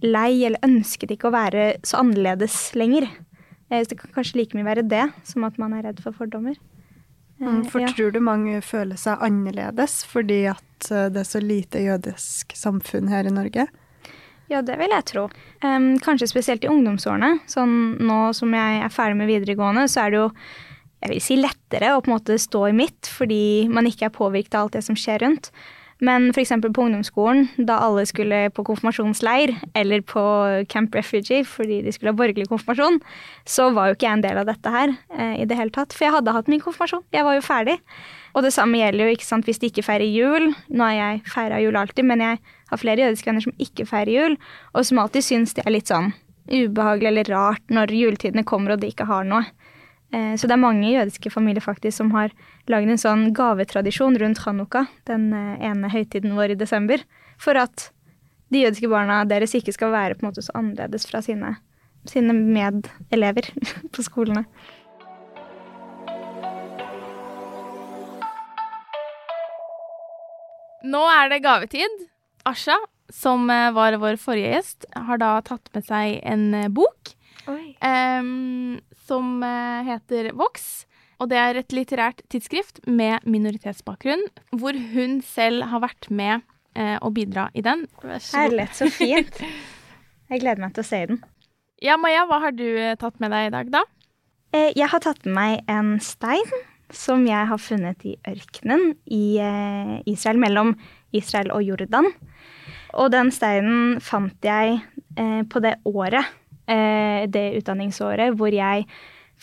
lei 0.00 0.44
eller 0.46 0.62
ønsket 0.64 1.12
ikke 1.14 1.28
å 1.28 1.34
være 1.34 1.66
så 1.86 2.00
annerledes 2.00 2.72
lenger. 2.78 3.08
Så 3.72 3.88
det 3.88 3.98
kan 4.00 4.12
kanskje 4.12 4.40
like 4.40 4.56
mye 4.56 4.68
være 4.68 4.84
det 4.84 5.06
som 5.28 5.44
at 5.48 5.56
man 5.60 5.72
er 5.76 5.86
redd 5.86 6.00
for 6.04 6.16
fordommer. 6.16 6.56
Mm, 7.42 7.62
for 7.66 7.82
ja. 7.82 7.90
tror 7.90 8.12
du 8.14 8.20
mange 8.22 8.60
føler 8.62 8.98
seg 9.00 9.22
annerledes 9.24 10.02
fordi 10.06 10.44
at 10.52 10.90
eh, 10.92 11.08
det 11.10 11.24
er 11.24 11.26
så 11.26 11.40
lite 11.42 11.80
jødisk 11.82 12.52
samfunn 12.54 13.08
her 13.10 13.26
i 13.26 13.32
Norge? 13.34 13.66
Ja, 14.52 14.60
det 14.62 14.76
vil 14.78 14.92
jeg 14.92 15.06
tro. 15.08 15.24
Um, 15.64 15.96
kanskje 16.02 16.28
spesielt 16.30 16.66
i 16.66 16.70
ungdomsårene. 16.70 17.38
Sånn 17.50 17.96
nå 18.04 18.18
som 18.36 18.52
jeg 18.54 18.82
er 18.84 18.92
ferdig 18.92 19.18
med 19.22 19.30
videregående, 19.30 19.86
så 19.90 20.04
er 20.04 20.12
det 20.12 20.20
jo 20.20 20.28
jeg 21.02 21.10
vil 21.10 21.22
si 21.24 21.36
lettere 21.40 21.94
å 21.96 22.02
på 22.02 22.12
en 22.12 22.14
måte 22.14 22.36
stå 22.38 22.66
i 22.68 22.74
mitt, 22.78 23.08
fordi 23.10 23.66
man 23.72 23.88
ikke 23.88 24.06
er 24.06 24.14
påvirket 24.14 24.54
av 24.54 24.68
alt 24.68 24.76
det 24.76 24.84
som 24.86 24.98
skjer 24.98 25.24
rundt. 25.24 25.48
Men 26.02 26.30
f.eks. 26.32 26.50
på 26.50 26.82
ungdomsskolen, 26.82 27.44
da 27.68 27.76
alle 27.86 28.02
skulle 28.10 28.48
på 28.54 28.64
konfirmasjonsleir 28.66 29.52
eller 29.78 30.02
på 30.02 30.22
Camp 30.72 30.96
Refugee 30.98 31.44
fordi 31.46 31.78
de 31.84 31.92
skulle 31.94 32.10
ha 32.10 32.18
borgerlig 32.18 32.48
konfirmasjon, 32.50 32.98
så 33.46 33.68
var 33.70 33.90
jo 33.90 33.96
ikke 33.96 34.08
jeg 34.08 34.18
en 34.18 34.24
del 34.24 34.40
av 34.40 34.48
dette 34.50 34.72
her 34.74 34.96
eh, 35.14 35.36
i 35.44 35.46
det 35.46 35.58
hele 35.58 35.74
tatt. 35.74 35.94
For 35.94 36.08
jeg 36.08 36.16
hadde 36.16 36.34
hatt 36.34 36.50
min 36.50 36.64
konfirmasjon. 36.64 37.04
Jeg 37.14 37.26
var 37.28 37.38
jo 37.38 37.46
ferdig. 37.46 37.78
Og 38.34 38.42
det 38.42 38.50
samme 38.56 38.80
gjelder 38.80 39.06
jo 39.06 39.14
ikke 39.14 39.28
sant, 39.28 39.46
hvis 39.46 39.62
de 39.62 39.70
ikke 39.70 39.86
feirer 39.86 40.08
jul. 40.08 40.50
Nå 40.72 40.88
har 40.88 40.98
jeg 40.98 41.22
feira 41.30 41.62
jul 41.62 41.78
alltid, 41.78 42.08
men 42.08 42.24
jeg 42.24 42.42
har 42.72 42.80
flere 42.80 43.06
jødiske 43.06 43.30
venner 43.30 43.46
som 43.46 43.54
ikke 43.62 43.86
feirer 43.86 44.12
jul, 44.16 44.36
og 44.72 44.88
som 44.88 45.02
alltid 45.02 45.26
syns 45.26 45.54
det 45.54 45.66
er 45.66 45.76
litt 45.76 45.92
sånn 45.92 46.10
ubehagelig 46.50 47.10
eller 47.12 47.28
rart 47.30 47.70
når 47.70 47.92
juletidene 47.94 48.42
kommer 48.48 48.74
og 48.74 48.82
de 48.82 48.90
ikke 48.90 49.06
har 49.06 49.28
noe. 49.28 49.44
Eh, 50.12 50.34
så 50.36 50.48
det 50.48 50.56
er 50.56 50.60
mange 50.60 50.90
jødiske 50.92 51.30
familier 51.32 51.64
faktisk 51.64 51.96
som 51.96 52.10
har 52.12 52.34
lagd 52.68 52.90
en 52.92 53.00
sånn 53.00 53.30
gavetradisjon 53.36 54.18
rundt 54.20 54.42
Hanukka, 54.44 54.84
den 55.08 55.30
eh, 55.32 55.64
ene 55.70 55.88
høytiden 55.92 56.36
vår 56.36 56.52
i 56.52 56.58
desember, 56.60 57.00
for 57.40 57.56
at 57.56 57.88
de 58.52 58.66
jødiske 58.66 58.90
barna 58.92 59.22
deres 59.24 59.56
ikke 59.56 59.72
skal 59.72 59.94
være 59.94 60.18
på 60.18 60.26
en 60.26 60.28
måte 60.28 60.44
så 60.44 60.52
annerledes 60.58 61.08
fra 61.08 61.22
sine, 61.24 61.54
sine 62.04 62.36
medelever 62.36 63.48
på 63.94 64.04
skolene. 64.04 64.44
Nå 70.82 71.00
er 71.08 71.30
det 71.30 71.44
gavetid. 71.44 72.00
Asha, 72.44 72.76
som 73.08 73.48
eh, 73.48 73.72
var 73.72 73.96
vår 74.02 74.20
forrige 74.20 74.58
gjest, 74.58 74.84
har 74.92 75.24
da 75.24 75.38
tatt 75.46 75.72
med 75.72 75.88
seg 75.88 76.20
en 76.20 76.50
bok 76.76 77.16
um, 77.48 78.76
som 79.12 79.42
eh, 79.44 79.82
heter 79.90 80.32
Vox. 80.38 80.86
Og 81.22 81.28
det 81.30 81.38
er 81.38 81.60
et 81.60 81.74
litterært 81.76 82.24
tidsskrift 82.32 82.80
med 82.88 83.22
minoritetsbakgrunn, 83.28 84.24
hvor 84.58 84.74
hun 84.94 85.20
selv 85.26 85.68
har 85.70 85.84
vært 85.84 86.08
med 86.10 86.40
eh, 86.74 86.96
å 86.98 87.12
bidra 87.14 87.46
i 87.54 87.62
den. 87.64 87.86
Herlig, 88.02 88.70
så 88.74 88.88
fint. 88.90 89.42
Jeg 90.32 90.42
gleder 90.42 90.64
meg 90.64 90.74
til 90.74 90.82
å 90.82 90.88
se 90.88 91.02
den. 91.12 91.22
Ja, 91.82 91.98
Maja, 92.00 92.24
hva 92.30 92.40
har 92.46 92.54
du 92.56 92.66
tatt 92.98 93.18
med 93.22 93.34
deg 93.34 93.50
i 93.50 93.54
dag, 93.54 93.72
da? 93.74 93.86
Eh, 94.56 94.70
jeg 94.78 94.88
har 94.90 95.02
tatt 95.04 95.22
med 95.26 95.36
meg 95.36 95.70
en 95.70 95.96
stein 96.02 96.48
som 96.92 97.24
jeg 97.26 97.48
har 97.48 97.60
funnet 97.60 98.04
i 98.08 98.16
ørkenen 98.28 98.92
i 99.12 99.38
eh, 99.40 99.94
Israel, 100.10 100.40
mellom 100.42 100.74
Israel 101.16 101.52
og 101.54 101.64
Jordan. 101.64 102.10
Og 103.00 103.12
den 103.14 103.32
steinen 103.32 104.00
fant 104.04 104.44
jeg 104.44 104.80
eh, 105.16 105.42
på 105.48 105.62
det 105.64 105.78
året, 105.88 106.24
eh, 106.24 106.41
det 106.66 107.46
utdanningsåret, 107.58 108.36
hvor 108.38 108.54
jeg 108.54 108.86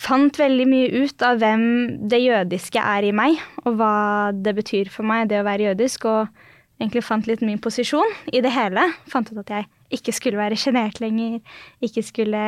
fant 0.00 0.38
veldig 0.40 0.66
mye 0.68 1.02
ut 1.04 1.24
av 1.26 1.40
hvem 1.42 1.64
det 2.08 2.22
jødiske 2.22 2.80
er 2.80 3.04
i 3.04 3.12
meg, 3.14 3.40
og 3.66 3.76
hva 3.80 3.94
det 4.32 4.54
betyr 4.56 4.88
for 4.92 5.06
meg, 5.06 5.28
det 5.28 5.42
å 5.42 5.46
være 5.46 5.70
jødisk, 5.70 6.06
og 6.08 6.80
egentlig 6.80 7.04
fant 7.04 7.28
litt 7.28 7.42
min 7.44 7.60
posisjon 7.60 8.14
i 8.32 8.40
det 8.44 8.52
hele. 8.54 8.86
Fant 9.12 9.28
ut 9.30 9.42
at 9.42 9.52
jeg 9.52 9.68
ikke 10.00 10.14
skulle 10.16 10.40
være 10.40 10.58
sjenert 10.60 11.00
lenger, 11.02 11.40
ikke 11.84 12.04
skulle 12.06 12.44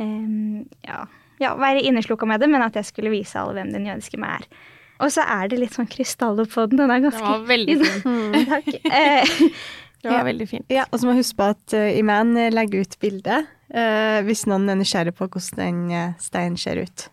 um, 0.00 0.66
ja, 0.84 1.04
ja, 1.40 1.54
være 1.56 1.86
inneslukka 1.88 2.28
med 2.28 2.44
det, 2.44 2.50
men 2.52 2.66
at 2.66 2.76
jeg 2.76 2.90
skulle 2.90 3.12
vise 3.14 3.40
alle 3.40 3.56
hvem 3.56 3.72
den 3.72 3.88
jødiske 3.88 4.20
meg 4.20 4.42
er. 4.42 4.66
Og 5.00 5.08
så 5.14 5.24
er 5.24 5.48
det 5.48 5.62
litt 5.62 5.76
sånn 5.78 5.88
krystaller 5.88 6.48
på 6.50 6.66
den. 6.68 6.82
Den 6.82 6.92
er 6.92 7.00
ganske 7.06 7.22
Det 7.24 7.30
var 7.32 7.46
veldig 7.48 7.76
fin. 7.80 8.34
Takk. 8.50 8.68
Eh, 8.84 9.38
Det 10.00 10.08
var 10.12 10.26
veldig 10.28 10.48
fint. 10.48 10.64
Ja, 10.72 10.84
og 10.90 11.00
så 11.00 11.06
må 11.08 11.12
jeg 11.12 11.22
huske 11.24 11.36
på 11.40 11.48
at 11.54 11.74
uh, 11.76 11.88
Iman 11.96 12.36
legger 12.52 12.84
ut 12.84 12.94
bilde 13.00 13.40
uh, 13.40 13.48
hvis 13.70 14.48
noen 14.50 14.66
er 14.72 14.80
nysgjerrig 14.80 15.14
på 15.14 15.28
hvordan 15.30 15.60
den 15.60 15.80
uh, 15.94 16.18
steinen 16.18 16.58
ser 16.58 16.82
ut. 16.82 17.06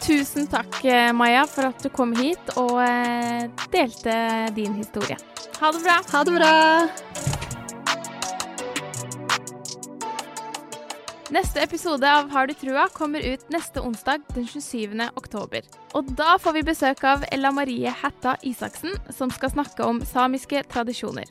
Tusen 0.00 0.46
takk, 0.46 0.84
eh, 0.84 1.12
Maja, 1.12 1.46
for 1.46 1.70
at 1.70 1.82
du 1.82 1.88
kom 1.90 2.12
hit 2.18 2.52
og 2.60 2.78
eh, 2.84 3.48
delte 3.72 4.14
din 4.54 4.76
historie. 4.76 5.16
Ha 5.60 5.72
det 5.72 5.82
bra. 5.82 5.98
Ha 6.12 6.24
det 6.28 6.36
bra! 6.36 7.45
Neste 11.26 11.58
episode 11.58 12.06
av 12.06 12.28
Har 12.30 12.46
du 12.46 12.52
trua 12.54 12.84
kommer 12.94 13.20
ut 13.20 13.48
neste 13.50 13.80
onsdag 13.82 14.22
den 14.34 14.44
27. 14.46 14.94
oktober. 15.18 15.64
Og 15.98 16.12
da 16.14 16.36
får 16.38 16.54
vi 16.54 16.62
besøk 16.68 17.02
av 17.02 17.24
Ella 17.34 17.50
Marie 17.50 17.90
Hætta 17.90 18.36
Isaksen, 18.46 18.94
som 19.10 19.32
skal 19.34 19.50
snakke 19.50 19.82
om 19.82 19.98
samiske 20.06 20.62
tradisjoner. 20.70 21.26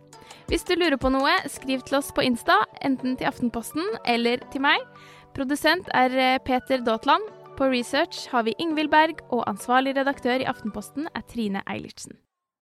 Hvis 0.51 0.67
du 0.67 0.75
lurer 0.75 0.99
på 0.99 1.13
noe, 1.15 1.37
skriv 1.47 1.85
til 1.87 2.01
oss 2.01 2.11
på 2.11 2.25
Insta, 2.27 2.57
enten 2.83 3.15
til 3.15 3.31
Aftenposten 3.31 3.87
eller 4.03 4.43
til 4.51 4.65
meg. 4.67 4.83
Produsent 5.31 5.87
er 5.95 6.11
eh, 6.11 6.43
Peter 6.43 6.83
Daatland. 6.83 7.31
På 7.55 7.71
research 7.71 8.27
har 8.35 8.43
vi 8.43 8.57
Ingvild 8.59 8.91
Berg, 8.91 9.23
og 9.31 9.47
ansvarlig 9.47 9.95
redaktør 9.95 10.43
i 10.43 10.51
Aftenposten 10.51 11.07
er 11.15 11.23
Trine 11.31 11.63
Eilertsen. 11.71 12.19